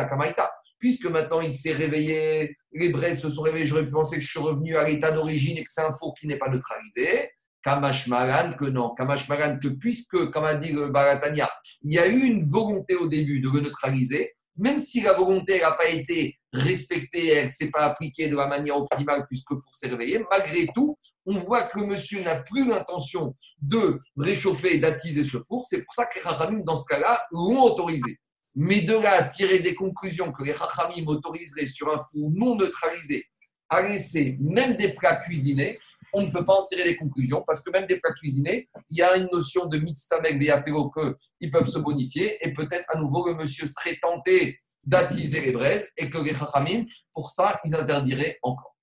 [0.09, 0.51] Kamaita.
[0.79, 4.31] Puisque maintenant il s'est réveillé, les braises se sont réveillées, j'aurais pu penser que je
[4.31, 7.31] suis revenu à l'état d'origine et que c'est un four qui n'est pas neutralisé.
[7.63, 8.95] Kamashmaran, que non.
[8.95, 11.51] Kamashmaran, que puisque, comme a dit le Baratania,
[11.83, 15.59] il y a eu une volonté au début de le neutraliser, même si la volonté
[15.59, 19.75] n'a pas été respectée, elle ne s'est pas appliquée de la manière optimale puisque four
[19.75, 25.25] s'est réveillé, malgré tout, on voit que monsieur n'a plus l'intention de réchauffer et d'attiser
[25.25, 25.65] ce four.
[25.65, 28.19] C'est pour ça que les Rachamim, dans ce cas-là, l'ont autorisé.
[28.55, 32.57] Mais de là à tirer des conclusions que les Rachamim autoriseraient sur un four non
[32.57, 33.25] neutralisé
[33.71, 35.79] à laisser même des plats cuisinés,
[36.13, 38.99] on ne peut pas en tirer des conclusions parce que même des plats cuisinés, il
[38.99, 43.27] y a une notion de mitztamek be'apéro qu'ils peuvent se bonifier et peut-être à nouveau
[43.27, 48.39] le monsieur serait tenté d'attiser les braises et que les Chachamim, pour ça, ils interdiraient
[48.43, 48.77] encore.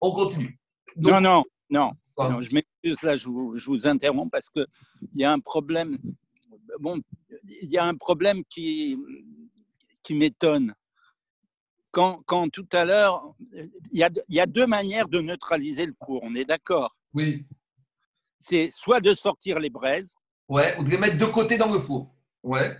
[0.00, 0.58] On continue.
[0.96, 2.42] non, non, non, non.
[2.42, 4.66] je m'excuse là, je vous, je vous interromps parce qu'il
[5.14, 5.96] y a un problème.
[6.80, 7.00] Bon,
[7.62, 8.98] il y a un problème qui,
[10.02, 10.74] qui m'étonne
[11.90, 15.94] quand, quand tout à l'heure, il y, a, y a deux manières de neutraliser le
[16.04, 16.96] four, on est d'accord?
[17.14, 17.46] Oui.
[18.40, 20.14] C'est soit de sortir les braises.
[20.48, 22.14] Ouais, ou de les mettre de côté dans le four.
[22.42, 22.76] Ouais.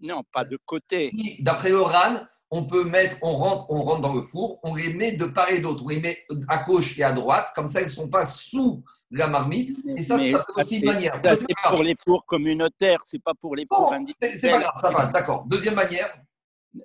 [0.00, 1.10] Non, pas de côté.
[1.40, 2.20] D'après Oran,
[2.50, 5.50] on peut mettre, on rentre, on rentre dans le four, on les met de part
[5.50, 8.08] et d'autre, on les met à gauche et à droite, comme ça ils ne sont
[8.08, 9.76] pas sous la marmite.
[9.96, 11.20] Et ça, c'est aussi une manière.
[11.22, 14.36] c'est pour les fours communautaires, c'est pas pour les fours individuels.
[14.36, 15.44] C'est pas grave, ça passe, d'accord.
[15.46, 16.16] Deuxième manière,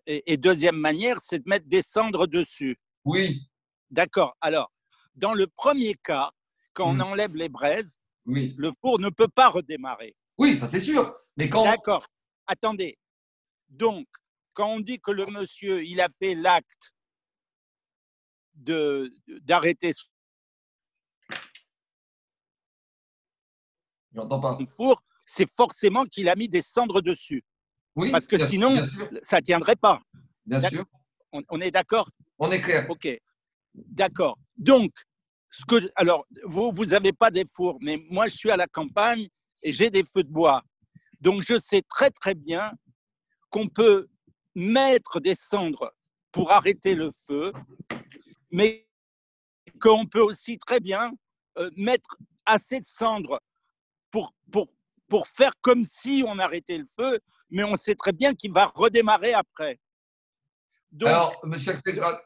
[0.05, 2.77] et, deuxième manière, c'est de mettre des cendres dessus.
[3.05, 3.41] Oui.
[3.89, 4.35] D'accord.
[4.41, 4.71] Alors,
[5.15, 6.31] dans le premier cas,
[6.73, 7.01] quand on hmm.
[7.01, 8.55] enlève les braises, oui.
[8.57, 10.15] le four ne peut pas redémarrer.
[10.37, 11.15] Oui, ça c'est sûr.
[11.37, 11.63] Mais quand.
[11.63, 12.07] D'accord.
[12.47, 12.97] Attendez.
[13.69, 14.07] Donc,
[14.53, 16.93] quand on dit que le monsieur, il a fait l'acte
[18.55, 19.11] de
[19.41, 19.91] d'arrêter
[24.13, 24.55] J'entends pas.
[24.55, 27.43] son four, c'est forcément qu'il a mis des cendres dessus.
[27.95, 28.83] Oui, Parce que sinon,
[29.21, 30.01] ça ne tiendrait pas.
[30.45, 30.85] Bien sûr.
[31.31, 32.09] On, est d'accord?
[32.39, 32.89] On est clair.
[32.89, 33.07] Ok.
[33.73, 34.37] D'accord.
[34.57, 34.91] Donc,
[35.51, 38.67] ce que, alors, vous, vous n'avez pas des fours, mais moi, je suis à la
[38.67, 39.27] campagne
[39.63, 40.63] et j'ai des feux de bois.
[41.21, 42.71] Donc, je sais très, très bien
[43.49, 44.07] qu'on peut
[44.55, 45.91] mettre des cendres
[46.31, 47.51] pour arrêter le feu,
[48.51, 48.87] mais
[49.79, 51.11] qu'on peut aussi très bien
[51.57, 53.39] euh, mettre assez de cendres
[54.11, 54.67] pour, pour,
[55.07, 57.19] pour faire comme si on arrêtait le feu,
[57.53, 59.79] mais on sait très bien qu'il va redémarrer après.
[61.01, 61.73] Alors, monsieur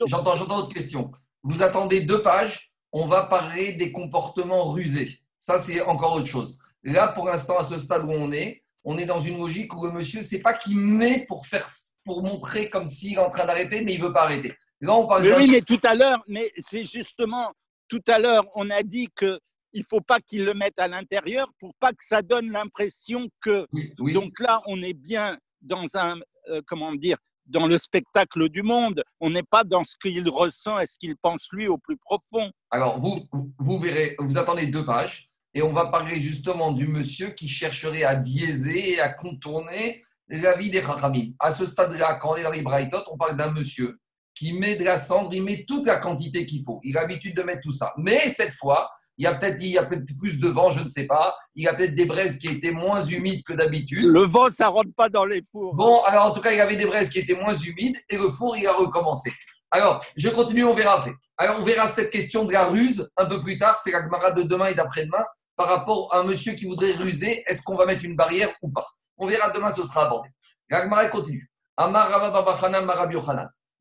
[0.05, 1.11] j'entends, j'entends votre question.
[1.43, 5.19] Vous attendez deux pages, on va parler des comportements rusés.
[5.38, 6.57] Ça, c'est encore autre chose.
[6.84, 9.86] Là, pour l'instant, à ce stade où on est, on est dans une logique où
[9.86, 11.67] le monsieur, c'est pas qu'il met pour faire,
[12.05, 14.53] pour montrer comme s'il est en train d'arrêter, mais il veut pas arrêter.
[14.80, 15.23] Là, on parle.
[15.23, 17.51] Mais oui, mais tout à l'heure, mais c'est justement
[17.89, 19.39] tout à l'heure, on a dit que
[19.78, 23.67] il faut pas qu'ils le mettent à l'intérieur pour pas que ça donne l'impression que.
[24.11, 26.19] Donc là, on est bien dans un,
[26.49, 29.03] euh, comment dire, dans le spectacle du monde.
[29.19, 32.51] On n'est pas dans ce qu'il ressent et ce qu'il pense lui au plus profond.
[32.71, 33.23] Alors, vous,
[33.59, 38.03] vous verrez, vous attendez deux pages et on va parler justement du monsieur qui chercherait
[38.03, 41.34] à biaiser et à contourner la vie des Chachamim.
[41.39, 43.99] À ce stade-là, quand on est dans les Braithot, on parle d'un monsieur
[44.34, 46.80] qui met de la cendre, il met toute la quantité qu'il faut.
[46.84, 47.93] Il a l'habitude de mettre tout ça.
[47.97, 51.36] Mais cette fois, il y a peut-être peut plus de vent, je ne sais pas.
[51.55, 54.05] Il y a peut-être des braises qui étaient moins humides que d'habitude.
[54.05, 55.74] Le vent, ça rentre pas dans les fours.
[55.76, 58.18] Bon, alors en tout cas, il y avait des braises qui étaient moins humides et
[58.18, 59.32] le four, il a recommencé.
[59.72, 61.13] Alors, je continue, on verra après.
[61.38, 63.76] Alors, on verra cette question de la ruse un peu plus tard.
[63.76, 67.43] C'est la camarade de demain et d'après-demain par rapport à un monsieur qui voudrait ruser.
[67.47, 68.86] Est-ce qu'on va mettre une barrière ou pas?
[69.18, 70.30] On verra demain, ce sera abordé.
[70.70, 71.49] La continue.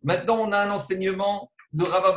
[0.02, 2.08] Maintenant, on a un enseignement de Rabbi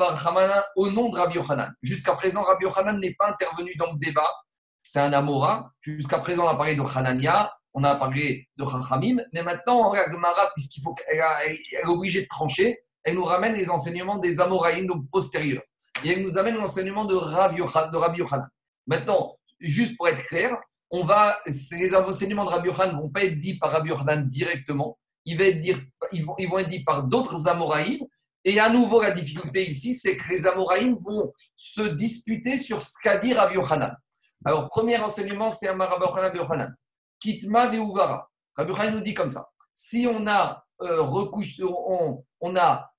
[0.77, 1.73] au nom de Rabbi Yochanan.
[1.81, 4.29] Jusqu'à présent, Rabbi Yochanan n'est pas intervenu dans le débat.
[4.83, 5.69] C'est un Amora.
[5.81, 9.17] Jusqu'à présent, on a parlé de Hanania, on a parlé de Chachamim.
[9.33, 14.17] Mais maintenant, Gemara, puisqu'il faut qu'elle est obligée de trancher, elle nous ramène les enseignements
[14.17, 15.63] des Amoraïm, donc postérieurs.
[16.05, 18.47] Et elle nous amène l'enseignement de Rabbi Yochanan.
[18.87, 20.55] Maintenant, juste pour être clair,
[20.89, 24.29] on va, les enseignements de Rabbi Yochanan ne vont pas être dits par Rabbi Yochanan
[24.29, 24.97] directement.
[25.25, 25.79] Ils vont être, dire,
[26.13, 27.99] être dits par d'autres Amoraïm
[28.45, 32.93] et à nouveau, la difficulté ici, c'est que les Amoraïm vont se disputer sur ce
[33.03, 33.95] qu'a dit Rabbi Yochanan.
[34.45, 36.73] Alors, premier enseignement, c'est Rabbi Yochanan.
[37.19, 38.29] Kitma ve'uvara.
[38.55, 39.45] Rabbi Yochanan nous dit comme ça.
[39.73, 41.03] Si on a, euh,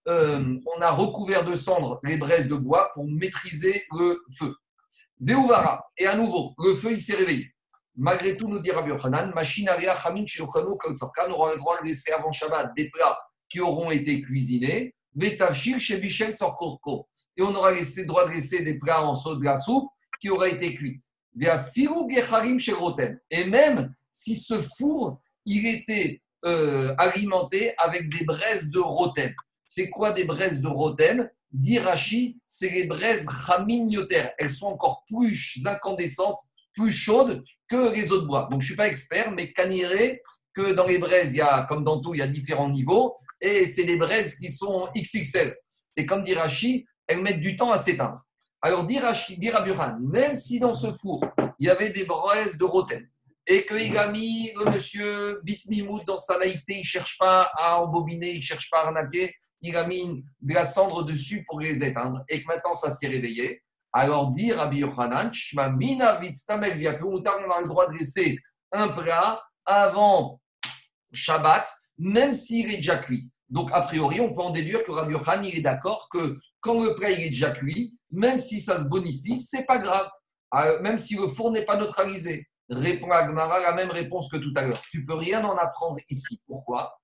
[0.09, 4.55] euh, on a recouvert de cendres les braises de bois pour maîtriser le feu.
[5.21, 5.83] Ve'uvara.
[5.97, 7.47] Et à nouveau, le feu, il s'est réveillé.
[7.97, 12.31] Malgré tout, nous dit Rabbi Yochanan, machine chamin on aura le droit de laisser avant
[12.31, 13.19] Shabbat des plats
[13.49, 14.95] qui auront été cuisinés,
[15.79, 16.35] chez Bichel
[17.37, 19.89] Et on aura laissé, droit de laisser des plats en saut de la soupe
[20.21, 21.03] qui auraient été cuites.
[23.31, 29.33] Et même si ce four, il était euh, alimenté avec des braises de rotem.
[29.65, 31.29] C'est quoi des braises de rotem?
[31.53, 34.33] D'Irachi, c'est les braises chaminiotaires.
[34.39, 36.41] Elles sont encore plus incandescentes,
[36.73, 38.49] plus chaudes que les autres bois.
[38.51, 40.23] Donc, je ne suis pas expert, mais caniré
[40.55, 43.17] que dans les braises, il y a, comme dans tout, il y a différents niveaux.
[43.41, 45.57] Et c'est des braises qui sont XXL.
[45.97, 48.23] Et comme dit Rashi, elles mettent du temps à s'éteindre.
[48.63, 49.51] Alors, dit Rashi, dit
[50.01, 51.25] même si dans ce four,
[51.59, 53.07] il y avait des braises de rotem,
[53.47, 57.81] et qu'il a mis le monsieur Bitmimoud dans sa naïveté, il ne cherche pas à
[57.81, 61.59] embobiner, il ne cherche pas à arnaquer, il a mis de la cendre dessus pour
[61.59, 63.63] les éteindre, et que maintenant ça s'est réveillé.
[63.93, 68.39] Alors, dit Rabbi Yochanan, on a le droit de laisser
[68.73, 70.40] un plat avant
[71.13, 73.29] Shabbat, même s'il est déjà cuit.
[73.49, 76.95] Donc, a priori, on peut en déduire que Rabbi Yochanan est d'accord que quand le
[76.95, 80.09] plat est déjà cuit, même si ça se bonifie, c'est pas grave.
[80.55, 82.47] Euh, même si le four n'est pas neutralisé.
[82.69, 84.81] Répond Agmara la même réponse que tout à l'heure.
[84.91, 86.41] Tu peux rien en apprendre ici.
[86.47, 86.97] Pourquoi?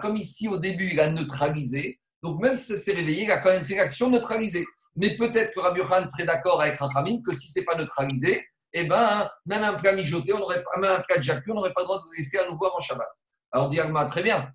[0.00, 2.00] Comme ici, au début, il a neutralisé.
[2.22, 4.64] Donc, même si ça s'est réveillé, il a quand même fait l'action neutralisée.
[4.96, 8.44] Mais peut-être que Rabbi Yochanan serait d'accord avec Rachamim que si ce n'est pas neutralisé,
[8.72, 11.80] eh ben, même un plat mijoté, on aurait, même un plat de on n'aurait pas
[11.80, 13.08] le droit de le laisser à nouveau avant Shabbat.
[13.52, 14.52] Alors, dit très bien.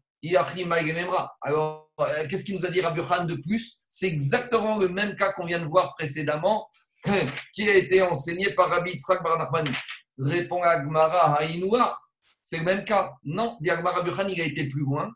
[1.42, 3.84] Alors, euh, qu'est-ce qu'il nous a dit Rabbi Yochanan de plus?
[3.90, 6.68] C'est exactement le même cas qu'on vient de voir précédemment,
[7.54, 9.52] qui a été enseigné par Rabbi Yitzhak Bar
[10.18, 12.02] Répond Agmara Haïnouar.
[12.42, 13.12] C'est le même cas.
[13.24, 15.12] Non, dit Agmara Rabbi Yochanan, il a été plus loin.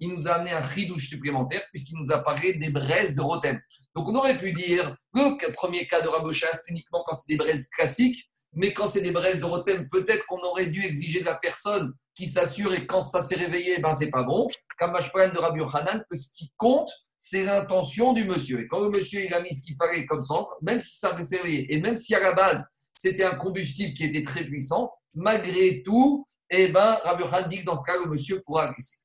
[0.00, 3.60] Il nous a amené un chidouche supplémentaire puisqu'il nous a parlé des braises de Rotem.
[3.94, 7.36] Donc on aurait pu dire le premier cas de Rabocha, c'est uniquement quand c'est des
[7.36, 11.26] braises classiques, mais quand c'est des braises de Rotem, peut-être qu'on aurait dû exiger de
[11.26, 14.48] la personne qui s'assure et quand ça s'est réveillé, ben c'est pas bon.
[14.78, 18.60] Comme de Rabbi Yochanan, que ce qui compte, c'est l'intention du monsieur.
[18.60, 21.20] Et quand le monsieur il a mis ce qu'il fallait comme centre, même si ça
[21.22, 22.66] s'est réveillé, et même si à la base
[22.98, 27.64] c'était un combustible qui était très puissant, malgré tout, eh ben, Rabbi Yochanan dit que
[27.64, 28.98] dans ce cas, le monsieur pourra agresser.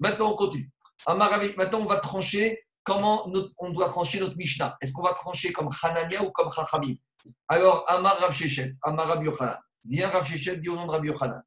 [0.00, 0.70] Maintenant, on continue.
[1.06, 4.76] Maintenant, on va trancher comment on doit trancher notre Mishnah.
[4.80, 6.96] Est-ce qu'on va trancher comme Hanania ou comme Chachamim?
[7.48, 9.58] Alors, Amar Rav Shechet, Amar Rabbi Yochanan.
[9.84, 11.42] Viens Rav Shechet, dit au nom de Rabbi Yochanan.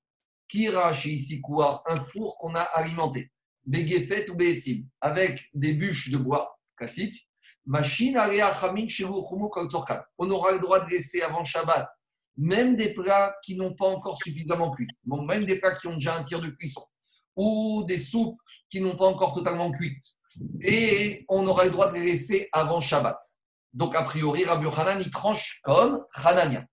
[0.54, 1.84] Ici quoi?
[1.88, 3.32] Un four qu'on a alimenté.
[3.66, 7.28] Begefet ou Beetzim, avec des bûches de bois classiques.
[7.66, 8.22] Machine On
[10.30, 11.88] aura le droit de laisser avant Shabbat
[12.38, 16.16] même des plats qui n'ont pas encore suffisamment cuit, même des plats qui ont déjà
[16.16, 16.82] un tir de cuisson,
[17.36, 20.04] ou des soupes qui n'ont pas encore totalement cuites.
[20.62, 23.18] Et on aura le droit de les laisser avant Shabbat.
[23.74, 26.66] Donc, a priori, Rabbi Hanan, il tranche comme Hanania.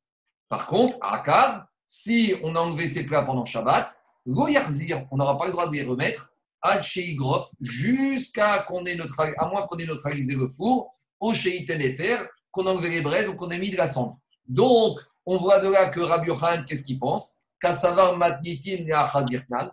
[0.49, 3.91] Par contre, à Akar, si on a enlevé ces plats pendant Shabbat,
[4.27, 6.33] on n'aura pas le droit de les remettre
[6.63, 6.81] à
[7.15, 8.99] Grof jusqu'à qu'on ait
[9.39, 12.19] à moins qu'on ait neutralisé le four, au Tenefer,
[12.51, 14.19] qu'on a enlevé les braises ou qu'on ait mis de la cendre.
[14.47, 17.41] Donc, on voit de là que Rabbi Yochanan, qu'est-ce qu'il pense?
[17.61, 18.85] Kassavar Matnitin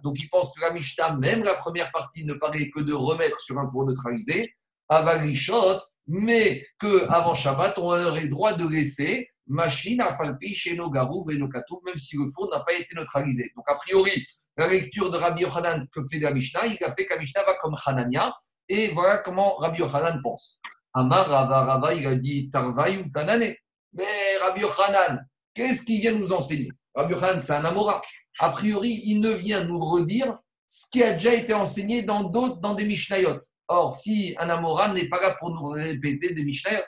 [0.03, 3.39] Donc, il pense que la Mishnah, même la première partie, ne parlait que de remettre
[3.39, 4.53] sur un four neutralisé,
[4.89, 11.29] Avalishot, mais qu'avant Shabbat, on aurait droit de laisser machine à falpi chez nos garous
[11.31, 13.51] et nos même si le four n'a pas été neutralisé.
[13.55, 14.25] Donc, a priori,
[14.57, 17.43] la lecture de Rabbi Yochanan que fait la Mishnah, il a fait que la Mishnah
[17.43, 18.33] va comme Hanania,
[18.67, 20.59] et voilà comment Rabbi Yochanan pense.
[20.93, 23.53] Amar Rava Rava, il a dit Tarvaï ou Tanane.
[23.93, 26.71] Mais Rabbi Yochanan, qu'est-ce qu'il vient nous enseigner?
[26.97, 28.01] Rabbi Yochanan, c'est un Amora.
[28.39, 30.35] A priori, il ne vient nous redire
[30.65, 33.39] ce qui a déjà été enseigné dans d'autres, dans des Mishnayot.
[33.69, 36.83] Or, si un Amora n'est pas là pour nous répéter des Mishnayot,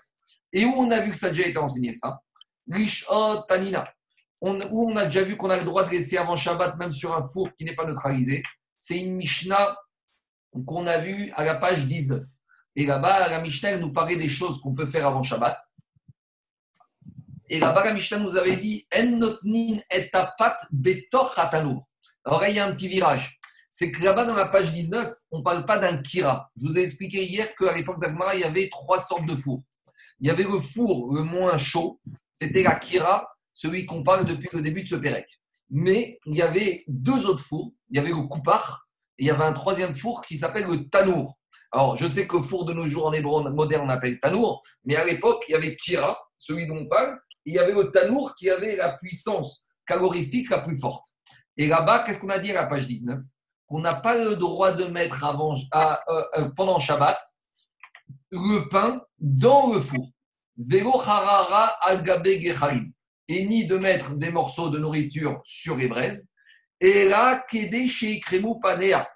[0.51, 2.19] et où on a vu que ça a déjà été enseigné, ça?
[2.67, 3.87] Rishot Tanina
[4.41, 7.15] où on a déjà vu qu'on a le droit de laisser avant Shabbat, même sur
[7.15, 8.43] un four qui n'est pas neutralisé.
[8.77, 9.75] C'est une Mishnah
[10.65, 12.23] qu'on a vue à la page 19.
[12.75, 15.59] Et là-bas, la Mishnah nous parlait des choses qu'on peut faire avant Shabbat.
[17.49, 19.19] Et là-bas, la Mishnah nous avait dit En
[19.91, 20.11] et
[20.71, 21.35] betor
[22.25, 23.39] Alors il y a un petit virage.
[23.71, 26.51] C'est que là-bas, dans la page 19, on ne parle pas d'un kira.
[26.55, 29.61] Je vous ai expliqué hier qu'à l'époque d'Agmara, il y avait trois sortes de fours.
[30.19, 31.99] Il y avait le four le moins chaud,
[32.33, 35.27] c'était la kira, celui qu'on parle depuis le début de ce Pérec.
[35.69, 37.71] Mais il y avait deux autres fours.
[37.89, 38.87] Il y avait le Koupar
[39.17, 41.37] et il y avait un troisième four qui s'appelle le Tanour.
[41.71, 44.95] Alors, je sais que four de nos jours en hébreu moderne on appelle Tanour, mais
[44.95, 47.19] à l'époque, il y avait Kira, celui dont on parle,
[47.49, 51.05] il y avait le Tanour qui avait la puissance calorifique la plus forte.
[51.57, 53.19] Et là-bas, qu'est-ce qu'on a dit à la page 19
[53.67, 55.95] Qu'on n'a pas le droit de mettre avant, euh,
[56.37, 57.19] euh, pendant Shabbat
[58.31, 60.11] le pain dans le four.
[60.57, 66.27] Velo harara agabe et ni de mettre des morceaux de nourriture sur les braises.
[66.79, 68.21] Et là, kede chez
[68.61, 69.07] panea,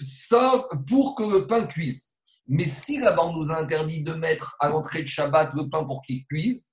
[0.00, 2.16] sauf pour que le pain cuise.
[2.46, 5.84] Mais si là-bas on nous a interdit de mettre à l'entrée de Shabbat le pain
[5.84, 6.70] pour qu'il cuise,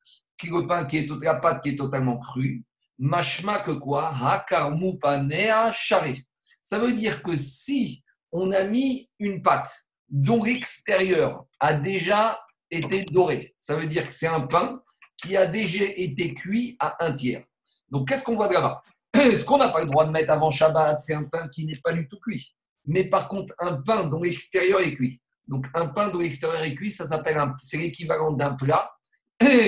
[0.88, 2.64] qui est la pâte qui est totalement crue,
[2.98, 4.14] machma que quoi?
[4.14, 6.24] Hakarmu panea charé.
[6.64, 9.72] Ça veut dire que si on a mis une pâte
[10.10, 12.40] dont l'extérieur a déjà
[12.70, 14.82] été doré, ça veut dire que c'est un pain
[15.18, 17.44] qui a déjà été cuit à un tiers.
[17.90, 18.82] Donc, qu'est-ce qu'on voit de là-bas?
[19.16, 21.80] Ce qu'on n'a pas le droit de mettre avant Shabbat, c'est un pain qui n'est
[21.84, 22.56] pas du tout cuit.
[22.86, 25.22] Mais par contre, un pain dont l'extérieur est cuit.
[25.48, 28.90] Donc, un pain dont l'extérieur est cuit, ça s'appelle c'est l'équivalent d'un plat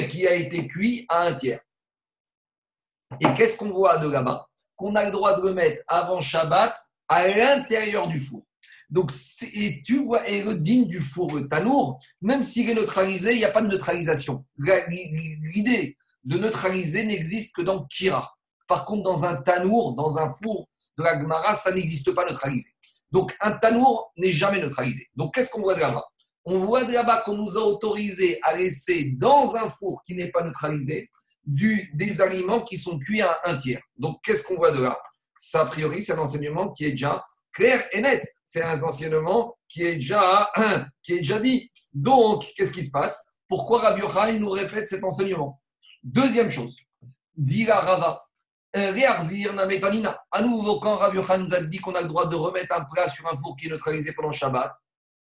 [0.09, 1.61] qui a été cuit à un tiers.
[3.19, 4.47] Et qu'est-ce qu'on voit de là-bas?
[4.75, 6.75] Qu'on a le droit de le mettre avant Shabbat
[7.07, 8.43] à l'intérieur du four.
[8.89, 9.11] Donc,
[9.53, 13.45] et tu vois, et le digne du four, tanour, même s'il est neutralisé, il n'y
[13.45, 14.45] a pas de neutralisation.
[14.57, 18.35] L'idée de neutraliser n'existe que dans Kira.
[18.67, 22.71] Par contre, dans un tanour, dans un four de la Gemara, ça n'existe pas neutralisé.
[23.11, 25.07] Donc, un tanour n'est jamais neutralisé.
[25.15, 26.05] Donc, qu'est-ce qu'on voit de là-bas?
[26.45, 30.29] On voit de là-bas qu'on nous a autorisé à laisser dans un four qui n'est
[30.29, 31.09] pas neutralisé
[31.45, 33.81] des aliments qui sont cuits à un tiers.
[33.97, 34.97] Donc, qu'est-ce qu'on voit de là?
[35.37, 38.25] Ça, a priori, c'est un enseignement qui est déjà clair et net.
[38.45, 40.49] C'est un enseignement qui est déjà,
[41.01, 41.71] qui est déjà dit.
[41.93, 43.21] Donc, qu'est-ce qui se passe?
[43.47, 45.61] Pourquoi Rabbi Yochanan nous répète cet enseignement?
[46.01, 46.75] Deuxième chose,
[47.35, 48.25] Dira Rava,
[48.73, 52.83] à nouveau, quand Rabbi Yochanan nous a dit qu'on a le droit de remettre un
[52.85, 54.73] plat sur un four qui est neutralisé pendant Shabbat,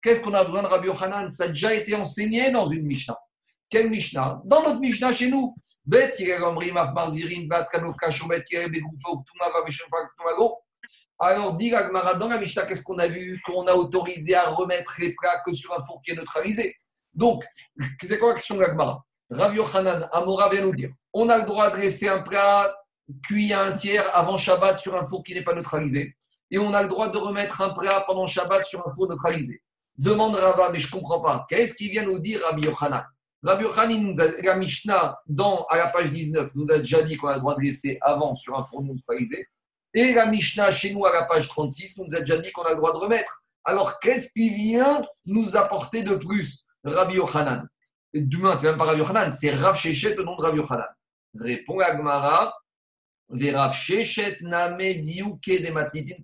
[0.01, 1.29] qu'est-ce qu'on a besoin de Rabbi Yochanan?
[1.29, 3.17] Ça a déjà été enseigné dans une Mishnah.
[3.69, 4.41] Quelle Mishnah?
[4.45, 5.55] Dans notre Mishnah chez nous.
[11.19, 13.39] Alors, dit dans la Mishnah, qu'est-ce qu'on a vu?
[13.45, 16.75] Qu'on a autorisé à remettre les plats que sur un four qui est neutralisé.
[17.13, 17.43] Donc,
[18.01, 21.45] c'est quoi la question de l'Agmara Rav Yochanan, Amora vient nous dire on a le
[21.45, 22.73] droit de laisser un plat
[23.25, 26.15] cuit à un tiers avant Shabbat sur un four qui n'est pas neutralisé.
[26.49, 29.61] Et on a le droit de remettre un plat pendant Shabbat sur un four neutralisé.
[29.97, 31.45] Demande Rava, mais je ne comprends pas.
[31.49, 33.03] Qu'est-ce qu'il vient nous dire Rabbi Yochanan?
[33.43, 34.13] Rabbi Yochanan,
[34.43, 37.55] la Mishnah, dans, à la page 19, nous a déjà dit qu'on a le droit
[37.55, 39.47] de laisser avant sur un four neutralisé.
[39.93, 42.71] Et la Mishnah, chez nous, à la page 36, nous a déjà dit qu'on a
[42.71, 43.43] le droit de remettre.
[43.63, 47.67] Alors, qu'est-ce qui vient nous apporter de plus Rabbi Yochanan?
[48.13, 50.87] Demain, c'est même pas Rabbi Yochanan, c'est Rav Shechet, le nom de Rabbi Yochanan.
[51.35, 52.53] Répond Agmara,
[53.29, 56.15] Rav Shechet name diuke de matnitin.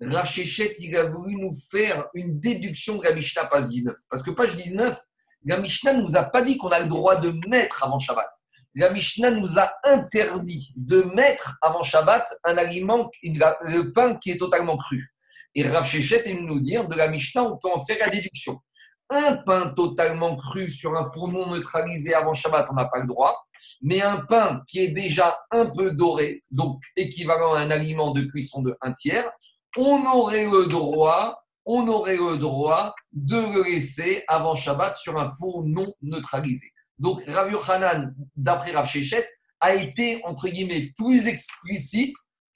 [0.00, 3.94] Rav il a voulu nous faire une déduction de la Mishnah, page 19.
[4.10, 4.98] Parce que page 19,
[5.46, 8.30] la Mishnah ne nous a pas dit qu'on a le droit de mettre avant Shabbat.
[8.74, 14.36] La Mishnah nous a interdit de mettre avant Shabbat un aliment, le pain qui est
[14.36, 15.14] totalement cru.
[15.54, 18.60] Et Rav Shechet, il nous dit, de la Mishnah, on peut en faire la déduction
[19.08, 23.06] un pain totalement cru sur un four non neutralisé avant Shabbat, on n'a pas le
[23.06, 23.46] droit.
[23.82, 28.22] Mais un pain qui est déjà un peu doré, donc équivalent à un aliment de
[28.22, 29.30] cuisson de un tiers,
[29.76, 35.30] on aurait le droit, on aurait le droit de le laisser avant Shabbat sur un
[35.38, 36.72] four non neutralisé.
[36.98, 39.28] Donc Rav Yochanan, d'après Rav Shechet,
[39.60, 42.14] a été, entre guillemets, plus explicite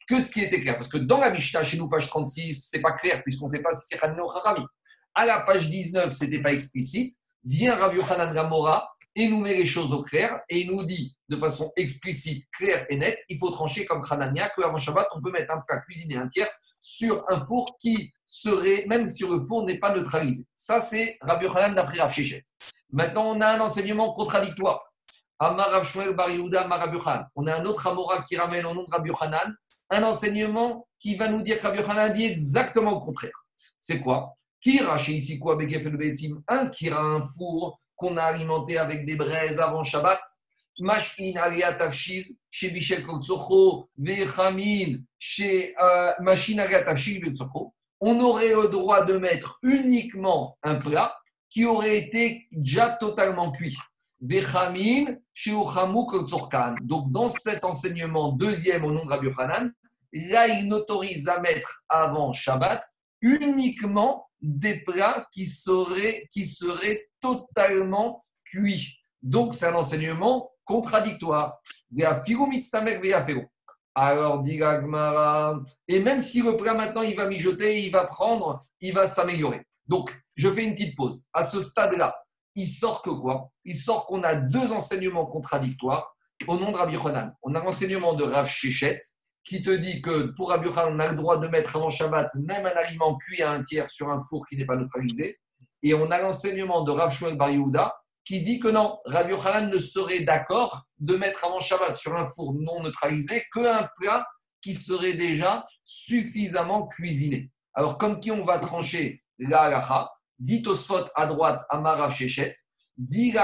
[0.09, 0.77] que ce qui était clair.
[0.77, 3.63] Parce que dans la Mishnah, chez nous, page 36, c'est pas clair, puisqu'on ne sait
[3.63, 4.65] pas si c'est Hanan ou Harami
[5.15, 7.15] à la page 19, ce n'était pas explicite,
[7.45, 11.17] vient Rav Yochanan Gamora et nous met les choses au clair et il nous dit
[11.29, 15.33] de façon explicite, claire et nette, il faut trancher comme Hanania qu'avant Shabbat, on peut
[15.33, 16.49] mettre un plat cuisiné un tiers
[16.81, 20.47] sur un four qui serait, même si le four n'est pas neutralisé.
[20.55, 22.15] Ça, c'est Rabbi Yochanan d'après Rav
[22.93, 24.83] Maintenant, on a un enseignement contradictoire.
[25.39, 25.71] Amar
[26.15, 26.29] Bar
[27.35, 29.55] On a un autre Amora qui ramène au nom de Rabbi Yochanan
[29.93, 33.45] un enseignement qui va nous dire que Rabbi Yochanan dit exactement le contraire.
[33.81, 34.37] C'est quoi?
[34.61, 35.59] Kira, chez ici quoi,
[36.49, 40.21] un kira, un four qu'on a alimenté avec des braises avant Shabbat.
[43.99, 44.97] Vechamin,
[45.79, 46.13] euh,
[48.01, 51.15] On aurait le droit de mettre uniquement un plat
[51.51, 53.77] qui aurait été déjà totalement cuit.
[54.21, 55.53] Vechamin, chez.
[56.83, 59.73] Donc, dans cet enseignement deuxième au nom de Rabbi Hanan,
[60.13, 62.83] là, il n'autorise à mettre avant Shabbat
[63.23, 68.97] uniquement des plats qui seraient, qui seraient totalement cuits.
[69.23, 71.61] Donc, c'est un enseignement contradictoire.
[73.97, 78.61] Alors, dit Gagmara, et même si le plat maintenant il va mijoter, il va prendre,
[78.81, 79.67] il va s'améliorer.
[79.89, 81.27] Donc, je fais une petite pause.
[81.33, 82.15] À ce stade-là,
[82.55, 83.51] il sort que quoi?
[83.65, 86.15] Il sort qu'on a deux enseignements contradictoires
[86.47, 87.35] au nom de Rabbi Yochanan.
[87.43, 89.01] On a l'enseignement de Rav Shechet,
[89.43, 92.65] qui te dit que pour Rabbi on a le droit de mettre avant Shabbat même
[92.67, 95.37] un aliment cuit à un tiers sur un four qui n'est pas neutralisé.
[95.83, 97.93] Et on a l'enseignement de Rav Shmuel Bar Yehuda
[98.31, 102.29] qui dit que non, Rabbi Yochanan ne serait d'accord de mettre avant Shabbat sur un
[102.29, 104.25] four non neutralisé qu'un plat
[104.63, 107.51] qui serait déjà suffisamment cuisiné.
[107.75, 112.55] Alors, comme qui on va trancher la halacha, dit Tosfot à droite, Amara Shechet,
[112.97, 113.35] dit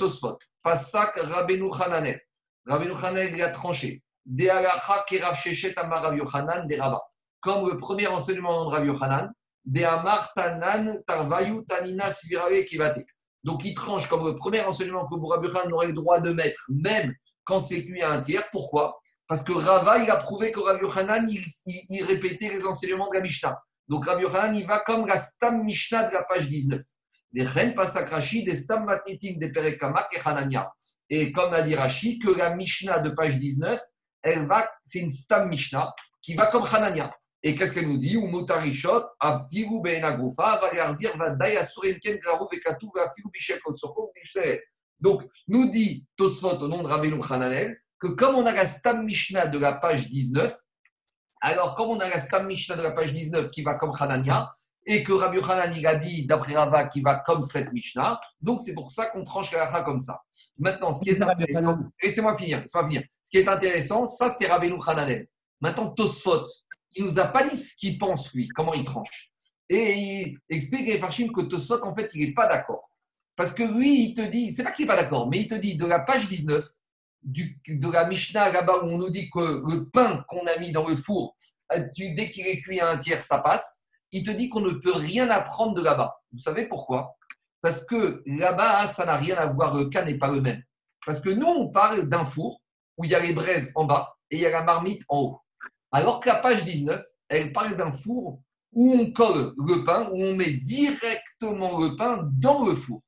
[0.00, 2.20] Tosfot, Pasak Rabbeinu Hananel.
[2.66, 4.02] Rabbeinu Hananel, a tranché.
[4.26, 7.00] De halacha Kerav Shechet Amara Yochanan, des Rabba.
[7.38, 9.32] Comme le premier enseignement de Rabbi Yochanan,
[9.64, 13.00] de Amar Tanan Tarvayu Tanina Sivirale Kivate.
[13.44, 16.58] Donc, il tranche comme le premier enseignement que Rabbi Yochanan aurait le droit de mettre,
[16.68, 17.14] même
[17.44, 18.48] quand c'est cuit à un tiers.
[18.50, 18.98] Pourquoi?
[19.28, 21.28] Parce que Rava, il a prouvé que Rabbi Yochanan,
[21.66, 23.62] il, répétait les enseignements de la Mishnah.
[23.86, 24.24] Donc, Rabbi
[24.58, 26.80] il va comme la Stam Mishnah de la page 19.
[27.32, 30.72] Les Ren Pasakrashi, des Stam Matnitin, des Perekamak et Hanania.
[31.10, 33.78] Et comme a dit Rashi, que la Mishnah de page 19,
[34.22, 35.92] elle va, c'est une Stam Mishnah
[36.22, 37.14] qui va comme Hanania.
[37.46, 38.16] Et qu'est-ce qu'elle nous dit?
[45.00, 49.04] Donc, nous dit Tosfot au nom de Rabbeinu Hananel, que comme on a la Stam
[49.04, 50.56] Mishnah de la page 19,
[51.42, 54.50] alors comme on a la Stam Mishnah de la page 19 qui va comme Hanania,
[54.86, 58.62] et que Rabbi Hanan il a dit d'après Rava qui va comme cette Mishnah, donc
[58.62, 60.18] c'est pour ça qu'on tranche la comme ça.
[60.58, 63.02] Maintenant, ce qui est intéressant, laissez-moi finir, laissez-moi finir.
[63.22, 65.26] Ce qui est intéressant, ça c'est Rabbeinu Hananel.
[65.60, 66.44] Maintenant, Tosfot,
[66.94, 69.32] il nous a pas dit ce qu'il pense, lui, comment il tranche.
[69.68, 72.90] Et il explique à Farshim que Tosot, en fait, il n'est pas d'accord.
[73.36, 75.54] Parce que lui, il te dit, c'est pas qu'il n'est pas d'accord, mais il te
[75.54, 76.64] dit de la page 19,
[77.22, 80.72] du, de la Mishnah là-bas où on nous dit que le pain qu'on a mis
[80.72, 81.36] dans le four,
[81.72, 84.72] euh, dès qu'il est cuit à un tiers, ça passe, il te dit qu'on ne
[84.72, 86.14] peut rien apprendre de là-bas.
[86.32, 87.16] Vous savez pourquoi?
[87.62, 90.62] Parce que là-bas, ça n'a rien à voir, le cas n'est pas le même.
[91.06, 92.60] Parce que nous, on parle d'un four
[92.96, 95.18] où il y a les braises en bas et il y a la marmite en
[95.18, 95.40] haut.
[95.94, 98.40] Alors que la page 19, elle parle d'un four
[98.72, 103.00] où on colle le pain, où on met directement le pain dans le four.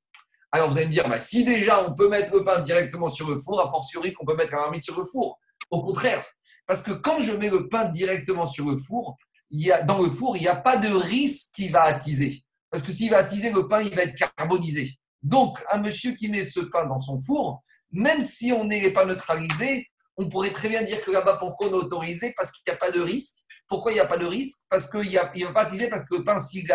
[0.52, 3.28] Alors vous allez me dire, bah, si déjà on peut mettre le pain directement sur
[3.28, 5.36] le four, a fortiori qu'on peut mettre la marmite sur le four.
[5.68, 6.24] Au contraire,
[6.64, 9.16] parce que quand je mets le pain directement sur le four,
[9.50, 12.44] il y a, dans le four, il n'y a pas de risque qu'il va attiser.
[12.70, 14.92] Parce que s'il va attiser, le pain, il va être carbonisé.
[15.24, 19.04] Donc, un monsieur qui met ce pain dans son four, même si on n'est pas
[19.04, 22.32] neutralisé, on pourrait très bien dire que là-bas, pourquoi on est autorisé?
[22.36, 23.36] Parce qu'il n'y a pas de risque.
[23.68, 24.60] Pourquoi il n'y a pas de risque?
[24.70, 26.66] Parce qu'il ne va pas attiser, parce que le pain, s'il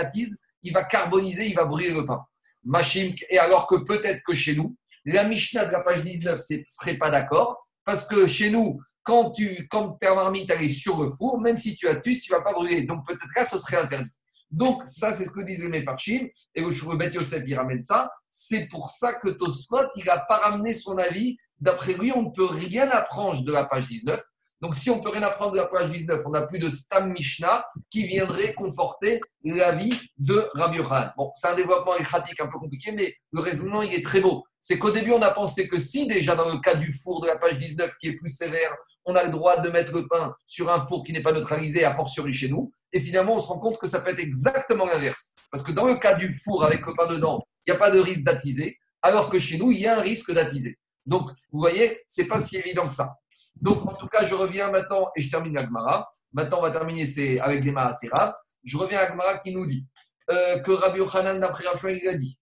[0.63, 2.21] il va carboniser, il va brûler le pain.
[2.63, 4.75] Machim, et alors que peut-être que chez nous,
[5.05, 9.31] la Mishnah de la page 19 ne serait pas d'accord, parce que chez nous, quand,
[9.31, 12.43] tu, quand ta marmite est sur le four, même si tu attises, tu ne vas
[12.43, 12.83] pas brûler.
[12.83, 14.11] Donc peut-être là, ce serait interdit.
[14.51, 16.27] Donc, ça, c'est ce que disent les Mefarchim.
[16.53, 18.11] Et le Bet Yosef, il ramène ça.
[18.29, 22.29] C'est pour ça que Tosfot, il n'a pas ramené son avis D'après lui, on ne
[22.31, 24.19] peut rien apprendre de la page 19.
[24.61, 26.69] Donc, si on ne peut rien apprendre de la page 19, on n'a plus de
[26.69, 30.77] Stam Mishnah qui viendrait conforter l'avis de Rabbi.
[31.17, 34.43] Bon, c'est un développement écratique un peu compliqué, mais le raisonnement, il est très beau.
[34.59, 37.27] C'est qu'au début, on a pensé que si déjà dans le cas du four de
[37.27, 40.35] la page 19, qui est plus sévère, on a le droit de mettre le pain
[40.45, 43.47] sur un four qui n'est pas neutralisé, à fortiori chez nous, et finalement, on se
[43.47, 45.33] rend compte que ça peut être exactement l'inverse.
[45.51, 47.89] Parce que dans le cas du four avec le pain dedans, il n'y a pas
[47.89, 50.77] de risque d'attiser, alors que chez nous, il y a un risque d'attiser.
[51.05, 53.15] Donc, vous voyez, c'est pas si évident que ça.
[53.59, 56.09] Donc, en tout cas, je reviens maintenant et je termine Agmara.
[56.33, 57.05] Maintenant, on va terminer
[57.39, 58.37] avec les Mahasera.
[58.63, 59.85] Je reviens à Agmara qui nous dit
[60.29, 62.37] euh, que Rabbi Yochanan, d'après Rachel, il a dit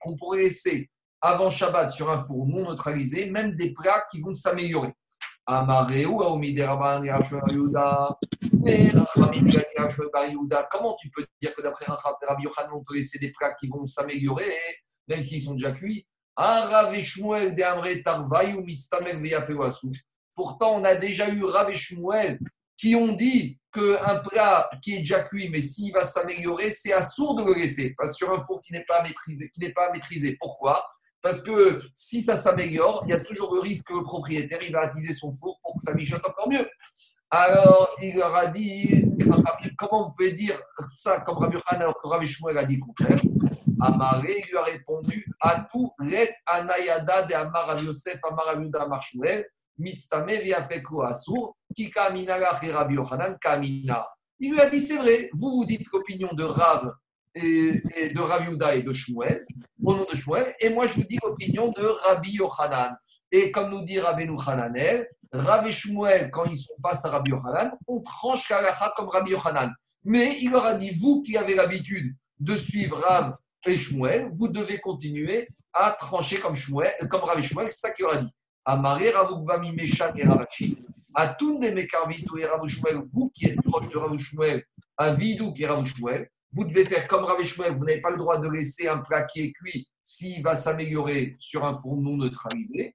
[0.00, 4.32] qu'on pourrait laisser avant Shabbat sur un four non neutralisé, même des plats qui vont
[4.32, 4.94] s'améliorer.
[5.46, 5.86] Comment
[11.00, 14.52] tu peux dire que d'après Rabbi Yochanan, on peut laisser des plats qui vont s'améliorer,
[15.08, 16.06] même s'ils sont déjà cuits
[20.34, 22.38] Pourtant, on a déjà eu Rav Shmuel
[22.76, 27.34] qui ont dit qu'un plat qui est déjà cuit, mais s'il va s'améliorer, c'est assourd
[27.34, 29.50] de le laisser, parce sur un four qui n'est pas maîtrisé.
[29.50, 30.36] Qui n'est pas maîtrisé.
[30.38, 30.86] Pourquoi?
[31.22, 34.72] Parce que si ça s'améliore, il y a toujours le risque que le propriétaire il
[34.72, 36.68] va attiser son four pour que ça mijote encore mieux.
[37.30, 39.04] Alors, il leur a dit,
[39.76, 40.58] comment vous pouvez dire
[40.94, 43.20] ça comme Rabbi alors que Rav Shmuel a dit le contraire?
[43.80, 49.46] Amaré lui a répondu à tout let anayada de Amar Yosef Amar Yuda Marshmuel
[49.78, 54.04] mitztame viafeku asur kika minala Rabbi Yochanan kamina.
[54.40, 56.92] Il lui a dit c'est vrai, vous vous dites l'opinion de Rav
[57.34, 57.82] et,
[58.14, 59.44] de Rav Yuda et de Shmuel,
[59.82, 62.96] au nom de Shmuel, et moi je vous dis l'opinion de Rabbi Yochanan.
[63.30, 67.76] Et comme nous dit Rabbi Hananel, et Shmuel, quand ils sont face à Rabbi Yochanan,
[67.86, 69.72] on tranche Kalacha comme Rabbi Yochanan.
[70.04, 73.36] Mais il leur a dit, vous qui avez l'habitude de suivre Rav
[73.66, 78.04] et Shmuel, vous devez continuer à trancher comme, Shmuel, comme Rav Shmuel, c'est ça qu'il
[78.04, 78.30] aura dit.
[78.64, 80.78] Amaré Ravukvami Meshan et Ravachi,
[81.14, 84.64] à tous des Mekarvitu et Rav Shmuel, vous qui êtes proche de Rav Shmuel,
[84.96, 88.10] à Vidou qui est Rav Shmuel, vous devez faire comme Rav Shmuel, vous n'avez pas
[88.10, 91.96] le droit de laisser un plat qui est cuit s'il va s'améliorer sur un four
[91.96, 92.94] non neutralisé.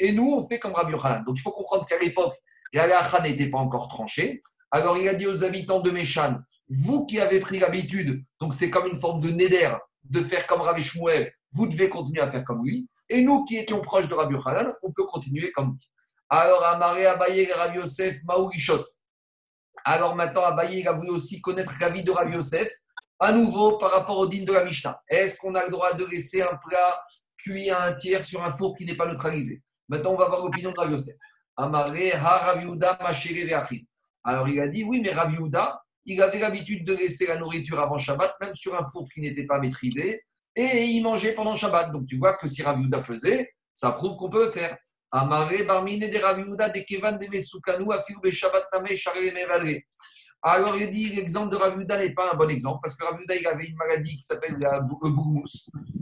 [0.00, 1.24] Et nous, on fait comme Rabbi Yochanan.
[1.24, 2.34] Donc il faut comprendre qu'à l'époque,
[2.72, 4.42] la n'était pas encore tranchée.
[4.72, 6.38] Alors il a dit aux habitants de Méchan,
[6.68, 9.72] vous qui avez pris l'habitude, donc c'est comme une forme de néder,
[10.04, 12.88] de faire comme Rabbi Shmuel, vous devez continuer à faire comme lui.
[13.08, 15.90] Et nous qui étions proches de Rabbi Yochanan, on peut continuer comme lui.
[16.28, 18.18] Alors Amaré Abaye Rabbi Yosef.
[19.84, 22.70] Alors maintenant Abaye a voulu aussi connaître la vie de Rabbi Yosef,
[23.18, 25.00] à nouveau par rapport au din de la Mishnah.
[25.08, 27.02] Est-ce qu'on a le droit de laisser un plat
[27.38, 29.62] cuit à un tiers sur un four qui n'est pas neutralisé?
[29.88, 31.16] Maintenant on va voir l'opinion de Rabbi Yosef.
[31.56, 32.66] Amaré Ha Rabbi
[34.24, 35.36] Alors il a dit oui, mais Rabbi
[36.08, 39.44] il avait l'habitude de laisser la nourriture avant Shabbat, même sur un four qui n'était
[39.44, 40.22] pas maîtrisé,
[40.56, 41.92] et il mangeait pendant Shabbat.
[41.92, 44.76] Donc tu vois que si Raviuda faisait, ça prouve qu'on peut le faire.
[45.10, 49.78] Amaré barmine de Raviuda de Kevan de Mesukanu afirbe Shabbat name.
[50.40, 53.46] Alors il dit l'exemple de Raviuda n'est pas un bon exemple parce que Raviuda il
[53.46, 55.44] avait une maladie qui s'appelle le bourmous.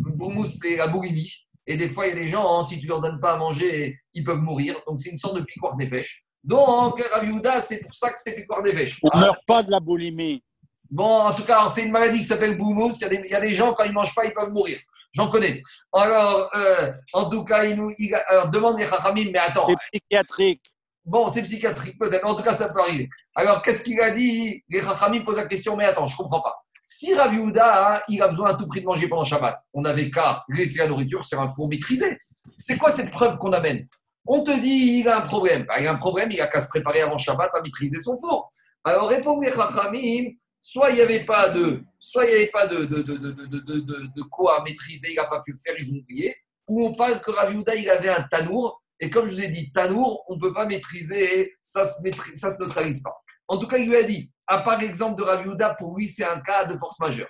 [0.04, 1.32] Le bourmous c'est la boulimie.
[1.66, 3.36] Et des fois il y a des gens, hein, si tu leur donnes pas à
[3.38, 4.80] manger, ils peuvent mourir.
[4.86, 6.25] Donc c'est une sorte de piquoir fèches.
[6.46, 9.00] Donc, Raviouda, c'est pour ça que c'était fait des vêches.
[9.02, 10.44] On ne meurt pas de la boulimie.
[10.88, 12.92] Bon, en tout cas, c'est une maladie qui s'appelle boumous.
[13.00, 14.78] Il, il, y a des gens, quand ils ne mangent pas, ils peuvent mourir.
[15.12, 15.60] J'en connais.
[15.92, 19.66] Alors, euh, en tout cas, il nous il, alors, demande les Chachamim, mais attends.
[19.66, 20.62] C'est psychiatrique.
[21.04, 22.24] Bon, c'est psychiatrique, peut-être.
[22.24, 23.08] En tout cas, ça peut arriver.
[23.34, 24.62] Alors, qu'est-ce qu'il a dit?
[24.68, 26.54] Les Chachamim posent la question, mais attends, je ne comprends pas.
[26.84, 30.08] Si Raviouda, hein, il a besoin à tout prix de manger pendant Shabbat, on n'avait
[30.08, 32.16] qu'à laisser la nourriture sur un four maîtrisé.
[32.56, 33.88] C'est quoi cette preuve qu'on amène?
[34.26, 35.64] On te dit, il a un problème.
[35.66, 38.16] Bah, il a un problème, il a qu'à se préparer avant Shabbat à maîtriser son
[38.18, 38.50] four.
[38.84, 44.62] Alors, répondez, Chachamim, soit il n'y avait pas de, soit il avait pas de, quoi
[44.64, 46.34] maîtriser, il n'a pas pu le faire, ils ont oublié.
[46.68, 48.82] Ou on parle que Rav il avait un tanour.
[48.98, 52.62] Et comme je vous ai dit, tanour, on ne peut pas maîtriser, ça ne se,
[52.62, 53.14] neutralise pas.
[53.46, 55.44] En tout cas, il lui a dit, à part l'exemple de Rav
[55.78, 57.28] pour lui, c'est un cas de force majeure.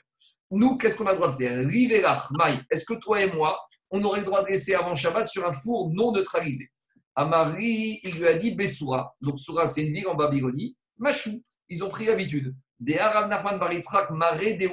[0.50, 1.58] Nous, qu'est-ce qu'on a le droit de faire?
[1.66, 3.58] Riverach, Maï, est-ce que toi et moi,
[3.90, 6.70] on aurait le droit de laisser avant Shabbat sur un four non neutralisé?
[7.16, 9.16] Amari, il lui a dit Bessoura.
[9.22, 10.76] Donc, Soura, c'est une ville en Babylonie.
[10.98, 12.54] Machou, ils ont pris l'habitude.
[12.78, 14.68] Des Rav Nachman Baritzrak, Maré de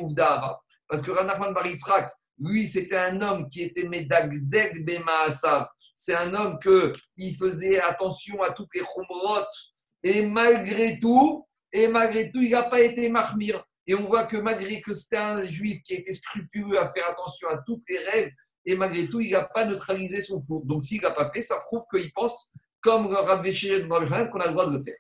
[0.88, 5.68] Parce que Rav Nachman Baritzrak, lui, c'était un homme qui était Medagdeg Bemaasav.
[5.96, 6.60] C'est un homme
[7.16, 9.46] qui faisait attention à toutes les chumrot.
[10.04, 13.64] Et malgré tout, et malgré tout, il n'a pas été marmir.
[13.88, 17.48] Et on voit que malgré que c'était un juif qui était scrupuleux à faire attention
[17.50, 18.36] à toutes les règles,
[18.66, 20.66] et malgré tout, il n'a pas neutralisé son four.
[20.66, 22.52] Donc, s'il n'a pas fait, ça prouve qu'il pense,
[22.82, 24.98] comme Rav qu'on a le droit de le faire.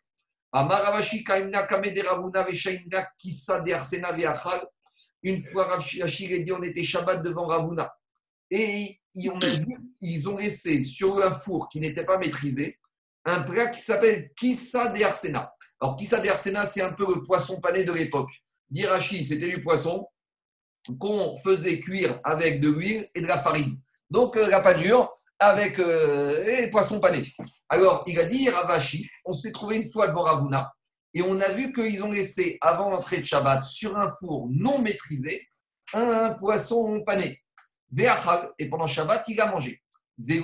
[5.23, 7.93] Une fois Rav a dit on était Shabbat devant Ravuna.
[8.51, 12.79] Et ils ont laissé sur un four qui n'était pas maîtrisé
[13.25, 15.53] un plat qui s'appelle Kissa de Arsena.
[15.79, 18.31] Alors, Kissa de Arsena, c'est un peu le poisson pané de l'époque.
[18.69, 20.07] Dirachi, c'était du poisson
[20.99, 23.77] qu'on faisait cuire avec de l'huile et de la farine.
[24.09, 25.09] Donc euh, la panure
[25.39, 27.25] avec euh, les poissons panés.
[27.69, 30.71] Alors il a dit Ravashi, on s'est trouvé une fois devant Ravuna
[31.13, 34.79] et on a vu qu'ils ont laissé avant l'entrée de Shabbat sur un four non
[34.79, 35.47] maîtrisé
[35.93, 37.39] un poisson pané.
[38.57, 39.81] Et pendant Shabbat, il a mangé.
[40.25, 40.41] Et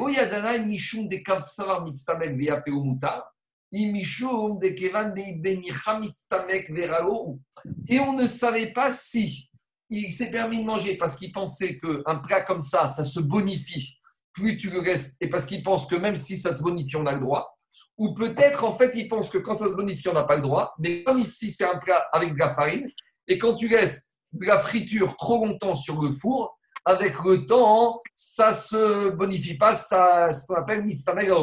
[7.99, 9.48] on ne savait pas si
[9.89, 13.99] il s'est permis de manger parce qu'il pensait qu'un plat comme ça, ça se bonifie
[14.33, 17.05] plus tu le restes, et parce qu'il pense que même si ça se bonifie, on
[17.05, 17.57] a le droit.
[17.97, 20.41] Ou peut-être, en fait, il pense que quand ça se bonifie, on n'a pas le
[20.41, 20.73] droit.
[20.79, 22.87] Mais comme ici, c'est un plat avec de la farine,
[23.27, 28.01] et quand tu laisses de la friture trop longtemps sur le four, avec le temps,
[28.15, 30.85] ça se bonifie pas, ça, ce qu'on appelle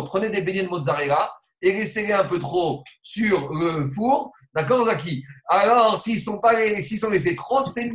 [0.06, 1.30] Prenez des beignets de mozzarella,
[1.62, 4.32] et laissez-les un peu trop sur le four.
[4.54, 5.24] D'accord, Zaki?
[5.48, 7.90] Alors, s'ils sont, sont laissés trop, c'est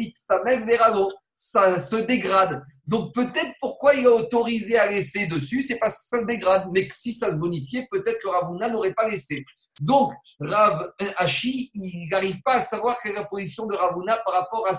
[0.45, 1.12] même verago.
[1.34, 2.64] Ça se dégrade.
[2.86, 6.68] Donc, peut-être pourquoi il a autorisé à laisser dessus, c'est parce que ça se dégrade.
[6.74, 9.43] Mais si ça se bonifiait, peut-être que Ravuna n'aurait pas laissé.
[9.80, 14.34] Donc, Rav Hachi, il n'arrive pas à savoir quelle est la position de Ravuna par
[14.34, 14.74] rapport à,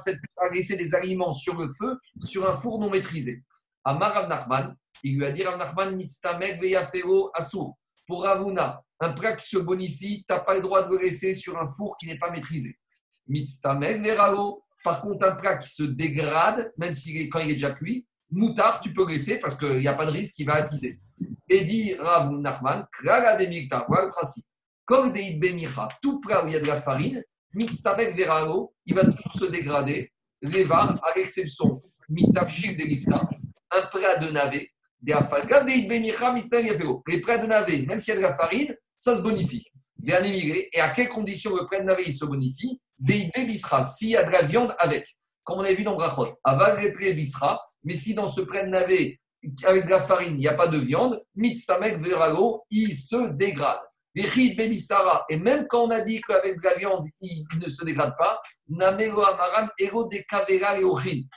[0.52, 3.42] laisser des aliments sur le feu, sur un four non maîtrisé.
[3.84, 7.74] Amar Rav Nachman, il lui a dit Rav Nachman, Mistamek Veyafero Asur
[8.06, 11.34] pour Ravuna, un plat qui se bonifie, tu n'as pas le droit de le laisser
[11.34, 12.76] sur un four qui n'est pas maîtrisé.
[13.26, 14.62] Mitztamen veralo.
[14.84, 18.80] Par contre, un plat qui se dégrade, même si, quand il est déjà cuit, moutard,
[18.80, 21.00] tu peux laisser parce qu'il n'y a pas de risque qu'il va attiser.
[21.48, 24.44] Et dit Rav Nachman, voilà le principe.
[25.14, 27.24] Des bemicha, tout plat où il y a de la farine,
[27.54, 30.12] mitztamek veralo, il va toujours se dégrader.
[30.42, 33.12] Leva, à l'exception, mitafshik de
[33.70, 34.68] un plat de navet,
[35.04, 35.14] les
[37.20, 39.64] prêts de navet, même s'il y a de la farine, ça se bonifie.
[40.04, 42.80] Et à quelles conditions le prêt de navet se bonifie?
[42.98, 45.04] Des bisra, s'il y a de la viande avec,
[45.42, 49.18] comme on a vu dans Brachot, avaletri bisra, mais si dans ce prêt de navet,
[49.64, 53.80] avec de la farine, il n'y a pas de viande, mitstamek verago, il se dégrade.
[54.14, 58.40] Et même quand on a dit qu'avec de la viande, il ne se dégrade pas,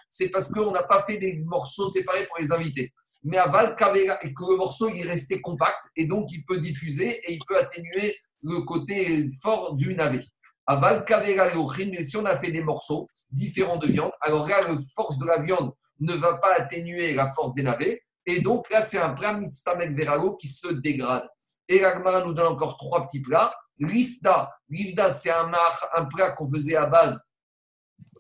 [0.09, 2.91] c'est parce qu'on n'a pas fait des morceaux séparés pour les invités.
[3.25, 3.75] Mais aval
[4.21, 7.39] et que le morceau il est resté compact et donc il peut diffuser et il
[7.47, 10.23] peut atténuer le côté fort du navet.
[10.67, 11.47] Aval kavera
[11.91, 15.25] mais si on a fait des morceaux différents de viande, alors là, la force de
[15.25, 18.01] la viande ne va pas atténuer la force des navets.
[18.25, 21.27] Et donc là, c'est un plat mitstamek verago qui se dégrade.
[21.67, 23.53] Et l'Agmara nous donne encore trois petits plats.
[23.79, 25.51] Rifda, Rifda c'est un,
[25.95, 27.21] un plat qu'on faisait à base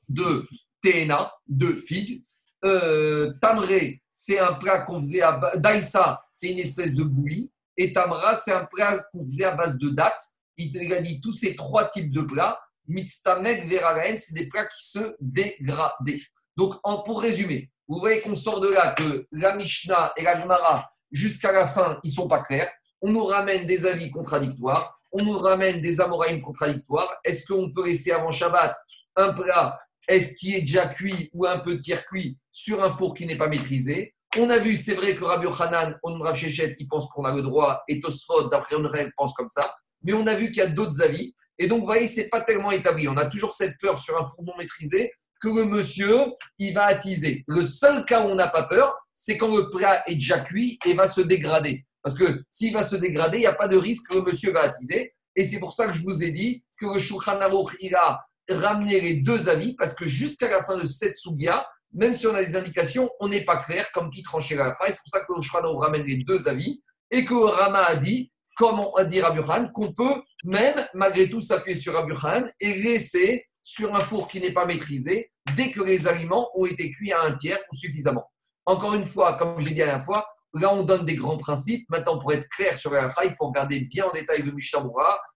[0.09, 0.47] de
[0.81, 2.23] TNA, de figues.
[2.65, 5.39] Euh, tamré, c'est un plat qu'on faisait à.
[5.55, 7.51] Daïsa, c'est une espèce de bouillie.
[7.77, 10.21] Et Tamra, c'est un plat qu'on faisait à base de dattes.
[10.57, 12.59] Il a dit tous ces trois types de plats.
[12.87, 16.21] Mitztamek, Veraraen, c'est des plats qui se dégradaient.
[16.55, 20.89] Donc, pour résumer, vous voyez qu'on sort de là que la Mishnah et la Gemara,
[21.11, 22.71] jusqu'à la fin, ils sont pas clairs
[23.05, 27.09] on nous ramène des avis contradictoires, on nous ramène des amoraïmes contradictoires.
[27.23, 28.75] Est-ce qu'on peut laisser avant Shabbat
[29.15, 33.13] un plat, est-ce qui est déjà cuit ou un peu tiers cuit sur un four
[33.13, 34.13] qui n'est pas maîtrisé?
[34.37, 37.41] On a vu, c'est vrai que Rabbi Hanan, on Rav il pense qu'on a le
[37.41, 39.73] droit, et Tosfot, d'après une règle, pense comme ça.
[40.03, 41.33] Mais on a vu qu'il y a d'autres avis.
[41.57, 43.07] Et donc, vous voyez, ce n'est pas tellement établi.
[43.07, 46.85] On a toujours cette peur sur un four non maîtrisé que le monsieur, il va
[46.85, 47.43] attiser.
[47.47, 50.79] Le seul cas où on n'a pas peur, c'est quand le plat est déjà cuit
[50.85, 51.85] et va se dégrader.
[52.03, 54.51] Parce que s'il va se dégrader, il n'y a pas de risque que le monsieur
[54.51, 55.13] va attiser.
[55.35, 58.99] Et c'est pour ça que je vous ai dit que le Shulchan Aruch ira ramener
[59.01, 62.43] les deux avis, parce que jusqu'à la fin de cette Sougia, même si on a
[62.43, 64.95] des indications, on n'est pas clair comme qui tranchait la phrase.
[64.95, 68.79] C'est pour ça que Aruch ramène les deux avis et que Rama a dit, comme
[68.79, 69.41] on a dit Rabbi
[69.73, 72.13] qu'on peut même, malgré tout, s'appuyer sur Rabbi
[72.59, 76.91] et laisser sur un four qui n'est pas maîtrisé dès que les aliments ont été
[76.91, 78.29] cuits à un tiers ou suffisamment.
[78.65, 80.25] Encore une fois, comme j'ai dit à la fois,
[80.57, 81.85] Là, on donne des grands principes.
[81.89, 84.85] Maintenant, pour être clair sur la il faut regarder bien en détail le Mishnah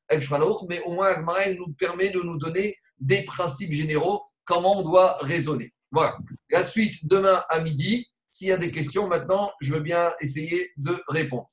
[0.08, 0.22] El
[0.70, 5.18] mais au moins, Agmara, nous permet de nous donner des principes généraux, comment on doit
[5.22, 5.74] raisonner.
[5.92, 6.18] Voilà.
[6.52, 8.08] La suite, demain à midi.
[8.32, 11.48] S'il y a des questions, maintenant, je veux bien essayer de répondre.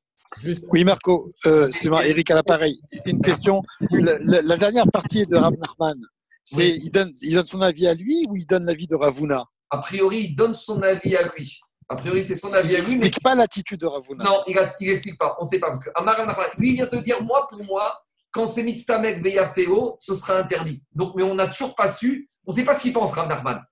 [0.70, 2.80] Oui, Marco, euh, excuse-moi, Eric à l'appareil.
[3.06, 3.62] Une question.
[3.90, 5.98] La, dernière partie de Rav Nachman,
[6.44, 9.44] c'est il, donne, il donne son avis à lui ou il donne l'avis de Ravuna?
[9.70, 11.58] A priori, il donne son avis à lui.
[11.88, 12.90] A priori, c'est son avis à lui.
[12.92, 14.24] Il n'explique pas l'attitude de Ravuna.
[14.24, 14.56] Non, il
[14.88, 15.36] n'explique pas.
[15.40, 15.68] On ne sait pas.
[15.68, 18.00] Parce que lui, il vient te dire moi, pour moi,
[18.36, 20.82] quand c'est Mitztamek Veyafeo, ce sera interdit.
[20.94, 22.28] Donc, mais on n'a toujours pas su.
[22.44, 23.64] On ne sait pas ce qu'il pense, Rav Nachman.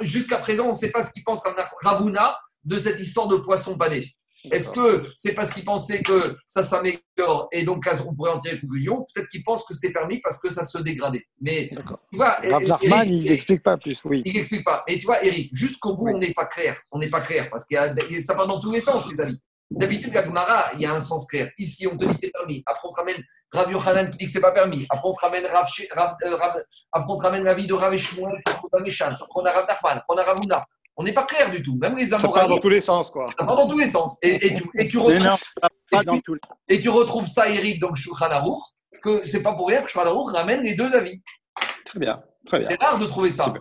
[0.00, 1.42] Jusqu'à présent, on ne sait pas ce qu'il pense
[1.82, 4.10] Ravuna de cette histoire de poisson pané.
[4.50, 8.54] Est-ce que c'est parce qu'il pensait que ça s'améliore et donc on pourrait en tirer
[8.54, 11.24] une conclusion Peut-être qu'il pense que c'était permis parce que ça se dégradait.
[11.40, 12.38] Mais tu vois,
[13.04, 14.22] il n'explique pas plus, oui.
[14.24, 14.84] Il n'explique pas.
[14.88, 16.80] Mais tu vois, Eric, jusqu'au bout, on n'est pas clair.
[16.90, 17.74] On n'est pas clair parce que
[18.22, 19.38] ça va dans tous les sens, les amis.
[19.70, 21.50] D'habitude, la Gemara, il y a un sens clair.
[21.58, 22.62] Ici, on te dit c'est permis.
[22.64, 24.86] Après, on te ramène Rav Yochanan qui dit que c'est pas permis.
[24.90, 26.36] Après, on te ramène Rav, Rav, euh,
[26.92, 28.42] Après, on te ramène la vie de Rav Eshmuel
[29.34, 30.02] on a Rav Nachman.
[30.08, 30.66] On a Ravuna.
[30.96, 31.78] On n'est pas clair du tout.
[31.80, 33.30] Même les Ça part dans tous les sens, quoi.
[33.38, 34.18] Ça part dans tous les sens.
[34.20, 35.38] Et, tu, et tu, retrouves,
[36.68, 38.58] et, tu retrouves ça, Eric, dans Shulchan Aruch,
[39.00, 41.22] que c'est pas pour rien que Shulchan Aruch ramène les deux avis.
[41.84, 42.68] Très bien, très bien.
[42.68, 43.54] C'est rare de trouver ça.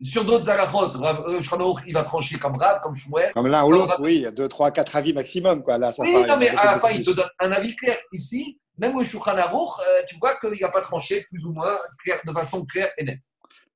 [0.00, 0.92] Sur d'autres alachot,
[1.40, 3.32] Shulchan Aruch, il va trancher comme Rav, comme Shmuel.
[3.34, 5.78] Comme l'un ou l'autre, oui, il y a deux, trois, quatre avis maximum, quoi.
[5.78, 7.98] Là, ça oui, non, mais à la fin, il te donne un avis clair.
[8.12, 11.76] Ici, même au Shulchan Aruch, euh, tu vois qu'il n'a pas tranché plus ou moins
[12.02, 13.22] clair, de façon claire et nette.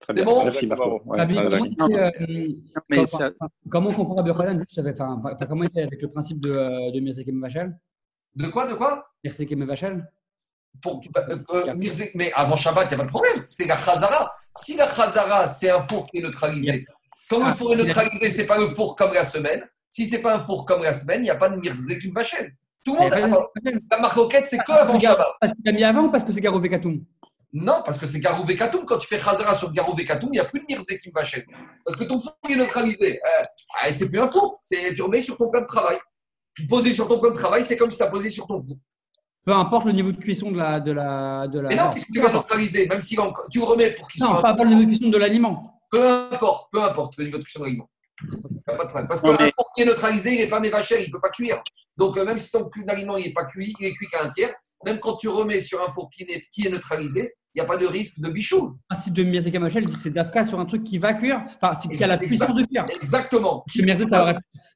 [0.00, 0.24] Très bien.
[0.24, 1.02] Bon Merci Marco.
[1.06, 1.18] Ouais,
[3.70, 7.28] comment, on comprend Rabbi Tu as comment été avec le principe de, euh, de Mirzek
[7.40, 7.76] Vachel
[8.36, 9.08] De quoi De quoi?
[9.24, 10.08] Mirzek Vachel
[10.82, 11.74] pour, euh, euh,
[12.14, 13.44] mais avant Shabbat, il n'y a pas de problème.
[13.46, 14.32] C'est la Khazara.
[14.54, 16.86] Si la Khazara, c'est un four qui est neutralisé,
[17.28, 19.66] quand le ah, four est neutralisé, ce n'est pas le four comme la semaine.
[19.90, 22.06] Si ce n'est pas un four comme la semaine, il n'y a pas de Mirzek
[22.12, 22.52] Vachel.
[22.84, 23.38] Tout le monde.
[23.90, 25.26] La marque c'est que avant Shabbat.
[25.42, 27.04] Tu as mis avant ou parce que c'est Garo Vekatoum
[27.52, 28.84] non, parce que c'est Garou Vekatoum.
[28.84, 31.46] Quand tu fais Khazara sur Garou Vekatoum, il n'y a plus de Mirze qui m'achète.
[31.84, 33.18] Parce que ton four est neutralisé.
[33.24, 34.60] Euh, c'est plus un four.
[34.70, 35.96] Tu remets sur ton plan de travail.
[36.68, 38.76] Poser sur ton plan de travail, c'est comme si tu as posé sur ton four.
[39.44, 40.80] Peu importe le niveau de cuisson de la.
[40.80, 41.68] De la, de la...
[41.70, 43.16] Mais non, puisque tu vas neutraliser, même si
[43.50, 44.34] tu remets pour qu'il soit.
[44.34, 45.80] Non, pas importe le niveau de cuisson de l'aliment.
[45.90, 47.88] Peu importe, peu importe le niveau de cuisson de l'aliment.
[48.66, 49.08] Pas de problème.
[49.08, 51.62] Parce qu'un four qui est neutralisé, il n'est pas mévachère, il ne peut pas cuire.
[51.96, 54.54] Donc, euh, même si ton aliment n'est pas cuit, il est cuit qu'à un tiers,
[54.84, 57.68] même quand tu remets sur un four qui est, qui est neutralisé, il n'y a
[57.68, 58.78] pas de risque de bichou.
[58.90, 61.74] Le principe de Mirza Kamachel dit c'est d'Afka sur un truc qui va cuire, enfin,
[61.74, 62.84] c'est qui a la puissance de cuire.
[62.94, 63.64] Exactement.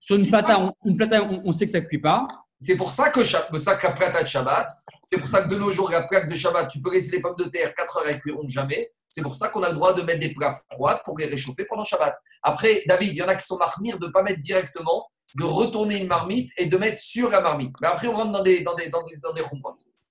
[0.00, 2.26] Sur une plata, on, une plata on, sait que ça ne cuit pas.
[2.58, 4.68] C'est pour ça que à plata de Shabbat,
[5.10, 7.22] c'est pour ça que de nos jours, la plaque de Shabbat, tu peux laisser les
[7.22, 8.90] pommes de terre 4 heures, elles cuiront jamais.
[9.12, 11.66] C'est pour ça qu'on a le droit de mettre des plats froids pour les réchauffer
[11.66, 12.16] pendant Shabbat.
[12.42, 15.44] Après, David, il y en a qui sont marmires de ne pas mettre directement, de
[15.44, 17.74] retourner une marmite et de mettre sur la marmite.
[17.82, 19.42] Mais après, on rentre dans des, dans des, dans des, dans des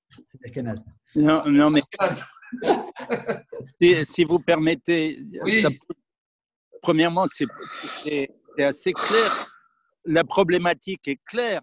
[0.08, 0.84] C'est la canasse.
[1.16, 1.82] Non, non, mais
[3.82, 5.62] si, si vous permettez, Oui.
[5.62, 5.70] ça
[6.82, 7.48] premièrement, c'est
[8.60, 9.48] assez clair.
[10.06, 11.62] La problématique est claire.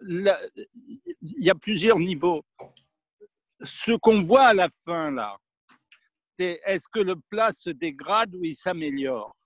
[0.00, 0.40] La-
[1.22, 2.42] Il y a plusieurs niveaux.
[3.62, 5.36] Ce qu'on voit à la fin, là,
[6.40, 9.36] c'est est-ce que le plat se dégrade ou il s'améliore?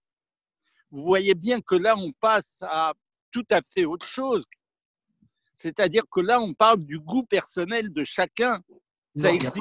[0.93, 2.95] Vous voyez bien que là, on passe à
[3.33, 4.45] tout à fait autre chose.
[5.57, 8.61] C'est-à-dire que là, on parle du goût personnel de chacun.
[9.15, 9.59] Ça existe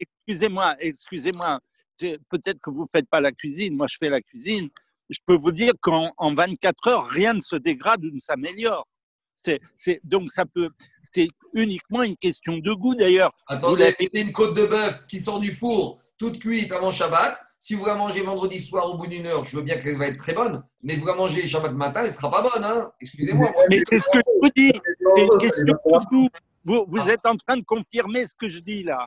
[0.00, 1.60] excusez-moi, excusez-moi.
[1.98, 3.76] Peut-être que vous ne faites pas la cuisine.
[3.76, 4.70] Moi, je fais la cuisine.
[5.08, 8.88] Je peux vous dire qu'en en 24 heures, rien ne se dégrade ou ne s'améliore.
[9.36, 9.60] C'est,
[10.04, 10.70] donc, ça peut,
[11.02, 13.32] c'est uniquement une question de goût, d'ailleurs.
[13.48, 17.38] Vous Attendez, mettez une côte de bœuf qui sort du four, toute cuite avant Shabbat.
[17.58, 20.08] Si vous la mangez vendredi soir au bout d'une heure, je veux bien qu'elle va
[20.08, 22.64] être très bonne, mais vous la mangez Shabbat matin, elle ne sera pas bonne.
[22.64, 23.50] Hein Excusez-moi.
[23.50, 23.62] moi.
[23.70, 24.72] Mais c'est ce que je vous dis.
[25.14, 26.28] C'est une question de goût.
[26.64, 29.06] Vous, vous êtes en train de confirmer ce que je dis là.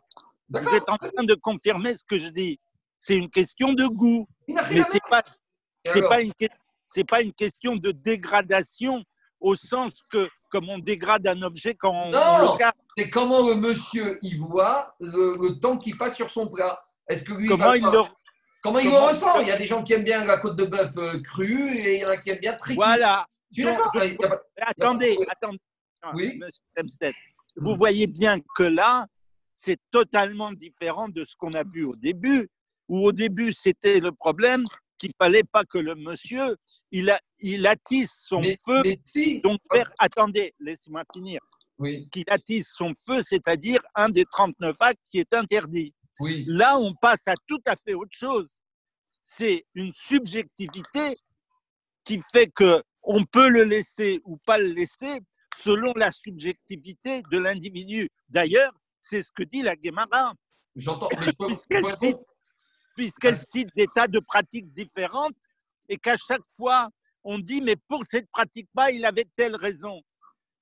[0.49, 2.60] Vous êtes en train de confirmer ce que je dis.
[2.99, 4.28] C'est une question de goût.
[4.48, 6.34] Mais la c'est pas, une
[7.08, 9.04] pas une question de dégradation
[9.39, 12.19] au sens que comme on dégrade un objet quand on, Non.
[12.19, 12.72] on le casse.
[12.95, 16.80] C'est comment le monsieur y voit le, le temps qui passe sur son plat.
[17.09, 18.01] Est-ce que lui, Comment il le
[18.64, 20.55] comment il le comment- ressent Il y a des gens qui aiment bien la côte
[20.57, 23.26] de bœuf euh, crue et il y en a qui aiment bien très voilà.
[23.51, 23.91] Je suis d'accord.
[24.61, 25.59] attendez, attendez,
[26.14, 26.38] Oui.
[26.39, 27.11] Monsieur.
[27.55, 29.05] Vous voyez bien que là,
[29.55, 32.49] c'est totalement différent de ce qu'on a vu au début.
[32.89, 34.64] Où au début, c'était le problème
[34.98, 36.57] qu'il fallait pas que le monsieur,
[36.91, 38.82] il, a, il attise son mais, feu.
[38.84, 39.40] mais si.
[39.41, 39.60] Donc,
[39.99, 41.40] attendez, laissez-moi finir.
[41.80, 45.94] Oui, Qu'il attise son feu, c'est-à-dire un des 39 actes qui est interdit.
[46.19, 46.44] oui.
[46.48, 48.48] Là, on passe à tout à fait autre chose.
[49.22, 51.18] C'est une subjectivité
[52.03, 55.19] qui fait que on peut le laisser ou pas le laisser
[55.64, 58.10] selon la subjectivité de l'individu.
[58.30, 60.34] D'ailleurs, c'est ce que dit la Guémara,
[60.76, 61.10] J'entends.
[61.19, 61.32] Mais je
[62.11, 62.18] peux-
[62.98, 65.36] Puisqu'elle cite- des tas de pratiques différentes
[65.88, 66.90] et qu'à chaque fois,
[67.24, 70.02] on dit, mais pour cette pratique-là, il avait telle raison.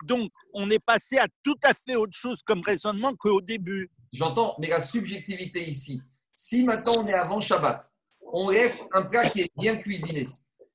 [0.04, 3.90] Donc, on est passé à tout à fait autre chose comme raisonnement qu'au début.
[4.12, 6.02] J'entends, mais la subjectivité ici,
[6.34, 7.90] si maintenant on est avant Shabbat,
[8.34, 10.28] on laisse un plat qui est bien cuisiné.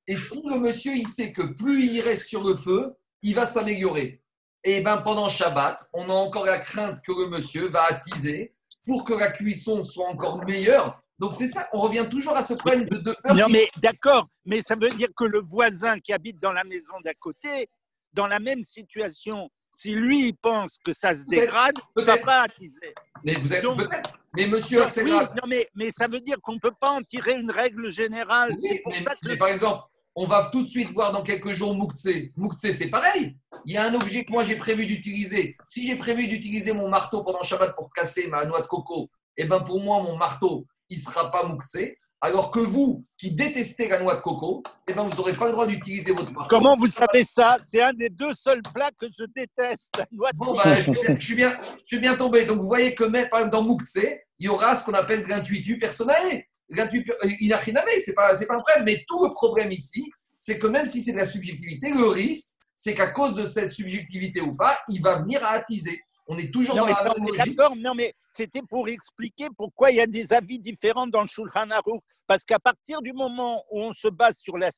[0.07, 3.45] Et si le monsieur, il sait que plus il reste sur le feu, il va
[3.45, 4.23] s'améliorer.
[4.65, 8.55] Et bien pendant Shabbat, on a encore la crainte que le monsieur va attiser
[8.87, 11.03] pour que la cuisson soit encore meilleure.
[11.21, 13.35] Donc c'est ça, on revient toujours à ce problème de, de peur.
[13.37, 16.65] Non, qui- mais d'accord, mais ça veut dire que le voisin qui habite dans la
[16.65, 17.69] maison d'à côté,
[18.15, 22.17] dans la même situation, si lui il pense que ça se dégrade, il ne va
[22.19, 22.95] pas attiser.
[23.23, 24.19] Mais vous êtes peut-être.
[24.35, 27.03] Mais monsieur Axel oui, non, mais, mais ça veut dire qu'on ne peut pas en
[27.03, 28.57] tirer une règle générale.
[28.61, 29.83] Oui, C'est pour mais, ça que mais par exemple,
[30.15, 32.33] on va tout de suite voir dans quelques jours Mouktsé.
[32.37, 33.37] Mouktsé, c'est pareil.
[33.67, 35.57] Il y a un objet que moi j'ai prévu d'utiliser.
[35.67, 39.45] Si j'ai prévu d'utiliser mon marteau pendant Shabbat pour casser ma noix de coco, eh
[39.45, 41.97] ben pour moi, mon marteau, il ne sera pas Mouktsé.
[42.23, 45.53] Alors que vous, qui détestez la noix de coco, eh ben vous n'aurez pas le
[45.53, 46.55] droit d'utiliser votre marteau.
[46.55, 47.57] Comment vous savez ça?
[47.67, 49.89] C'est un des deux seuls plats que je déteste.
[49.97, 50.61] la noix de Bon, coco.
[50.63, 52.45] bah, je, suis bien- je suis bien, je suis bien tombé.
[52.45, 55.25] Donc, vous voyez que même, par exemple, dans Mouktsé, il y aura ce qu'on appelle
[55.27, 56.45] l'intuitu personnel.
[56.69, 58.85] L'intuitu euh, inachiname, c'est pas, c'est pas un problème.
[58.85, 62.49] Mais tout le problème ici, c'est que même si c'est de la subjectivité, le risque,
[62.77, 65.99] c'est qu'à cause de cette subjectivité ou pas, il va venir à attiser.
[66.33, 67.57] On est toujours Non, dans la même logique.
[67.57, 71.27] d'accord, non, mais c'était pour expliquer pourquoi il y a des avis différents dans le
[71.27, 72.01] Shulchan Aruch.
[72.29, 74.71] Parce qu'à partir du moment où on se base sur la.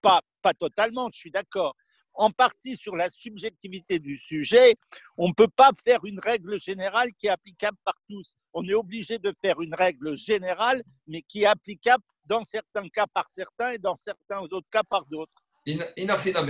[0.00, 1.76] Pas, pas totalement, je suis d'accord.
[2.14, 4.74] En partie sur la subjectivité du sujet,
[5.16, 8.36] on ne peut pas faire une règle générale qui est applicable par tous.
[8.52, 13.06] On est obligé de faire une règle générale, mais qui est applicable dans certains cas
[13.06, 15.46] par certains et dans certains autres cas par d'autres.
[15.68, 15.78] In-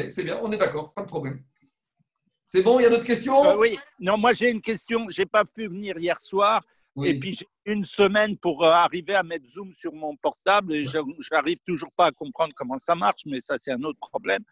[0.09, 1.45] c'est bien, on est d'accord, pas de problème.
[2.53, 3.43] C'est bon, il y a d'autres questions?
[3.47, 5.07] Euh, oui, non, moi j'ai une question.
[5.09, 6.61] J'ai pas pu venir hier soir.
[6.95, 7.09] Oui.
[7.09, 10.87] Et puis j'ai une semaine pour euh, arriver à mettre Zoom sur mon portable et
[10.87, 10.99] je
[11.33, 14.43] n'arrive toujours pas à comprendre comment ça marche, mais ça c'est un autre problème.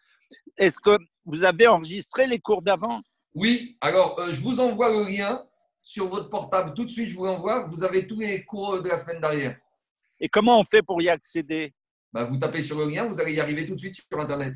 [0.56, 0.96] Est-ce que
[1.26, 3.02] vous avez enregistré les cours d'avant?
[3.34, 5.46] Oui, alors euh, je vous envoie le lien
[5.82, 6.72] sur votre portable.
[6.72, 7.66] Tout de suite, je vous l'envoie.
[7.66, 9.58] Vous avez tous les cours de la semaine derrière.
[10.18, 11.74] et comment on fait pour y accéder?
[12.14, 14.54] Bah, vous tapez sur le lien, vous allez y arriver tout de suite sur Internet.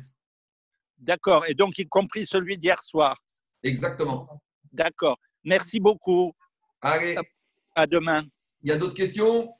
[0.97, 3.21] D'accord, et donc y compris celui d'hier soir?
[3.65, 4.27] Exactement.
[4.71, 6.31] D'accord, merci beaucoup.
[6.81, 7.15] Allez,
[7.73, 8.23] À demain.
[8.61, 9.51] il y a d'autres questions?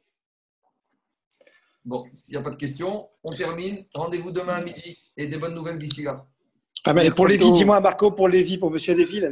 [1.83, 3.85] Bon, s'il n'y a pas de questions, on termine.
[3.93, 6.25] Rendez-vous demain à midi et des bonnes nouvelles d'ici là.
[6.85, 9.23] Ah, pour Lévi, dis-moi, Marco, pour Lévi, pour Monsieur Lévi, là,